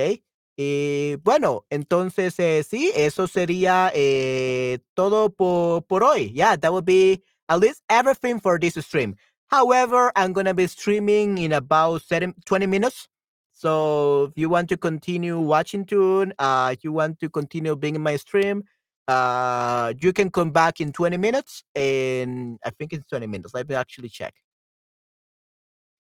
[0.58, 6.32] Y bueno, entonces eh, sí, eso sería eh, todo por, por hoy.
[6.32, 9.16] Yeah, that would be at least everything for this stream.
[9.48, 13.08] However, I'm going to be streaming in about 20 minutes.
[13.52, 17.94] So if you want to continue watching tune, uh, if you want to continue being
[17.94, 18.64] in my stream,
[19.08, 21.62] uh, you can come back in 20 minutes.
[21.74, 23.54] And I think it's 20 minutes.
[23.54, 24.34] Let me actually check.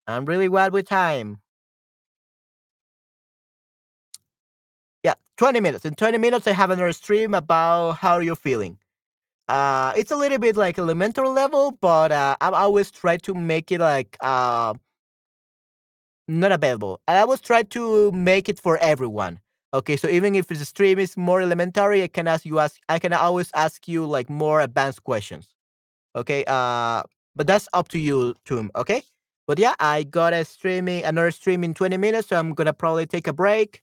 [0.06, 1.40] I'm really bad with time.
[5.02, 5.84] Yeah, 20 minutes.
[5.84, 8.78] In 20 minutes, I have another stream about how you're feeling.
[9.48, 13.70] Uh, it's a little bit like elementary level, but uh, I always try to make
[13.70, 14.74] it like uh,
[16.28, 17.00] not available.
[17.06, 19.40] I always try to make it for everyone.
[19.74, 22.80] Okay, so even if the stream is more elementary, I can ask you ask.
[22.88, 25.48] I can always ask you like more advanced questions.
[26.16, 27.02] Okay, uh,
[27.36, 28.70] but that's up to you, Toom.
[28.74, 29.02] Okay,
[29.46, 33.06] but yeah, I got a streaming another stream in 20 minutes, so I'm gonna probably
[33.06, 33.82] take a break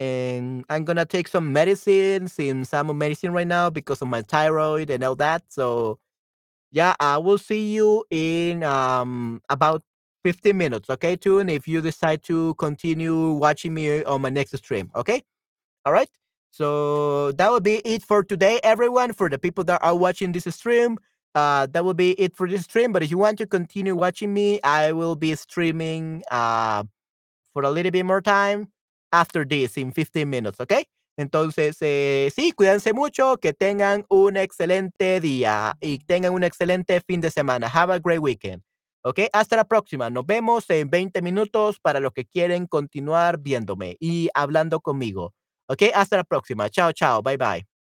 [0.00, 4.90] and I'm gonna take some medicine, some some medicine right now because of my thyroid
[4.90, 5.44] and all that.
[5.48, 5.98] So
[6.72, 9.82] yeah, I will see you in um about
[10.24, 10.90] 15 minutes.
[10.90, 11.48] Okay, Tune.
[11.48, 14.90] If you decide to continue watching me on my next stream.
[14.96, 15.22] Okay.
[15.86, 16.08] All right.
[16.50, 19.12] So that will be it for today, everyone.
[19.12, 20.98] For the people that are watching this stream,
[21.34, 22.92] uh, that will be it for this stream.
[22.92, 26.84] But if you want to continue watching me, I will be streaming uh,
[27.54, 28.68] for a little bit more time
[29.20, 30.72] after this in 15 minutes, ¿ok?
[31.16, 37.20] Entonces, eh, sí, cuídense mucho, que tengan un excelente día y tengan un excelente fin
[37.20, 37.68] de semana.
[37.72, 38.62] Have a great weekend.
[39.04, 39.20] ¿Ok?
[39.32, 40.10] Hasta la próxima.
[40.10, 45.34] Nos vemos en 20 minutos para los que quieren continuar viéndome y hablando conmigo.
[45.68, 45.82] ¿Ok?
[45.94, 46.70] Hasta la próxima.
[46.70, 47.22] Chao, chao.
[47.22, 47.73] Bye, bye.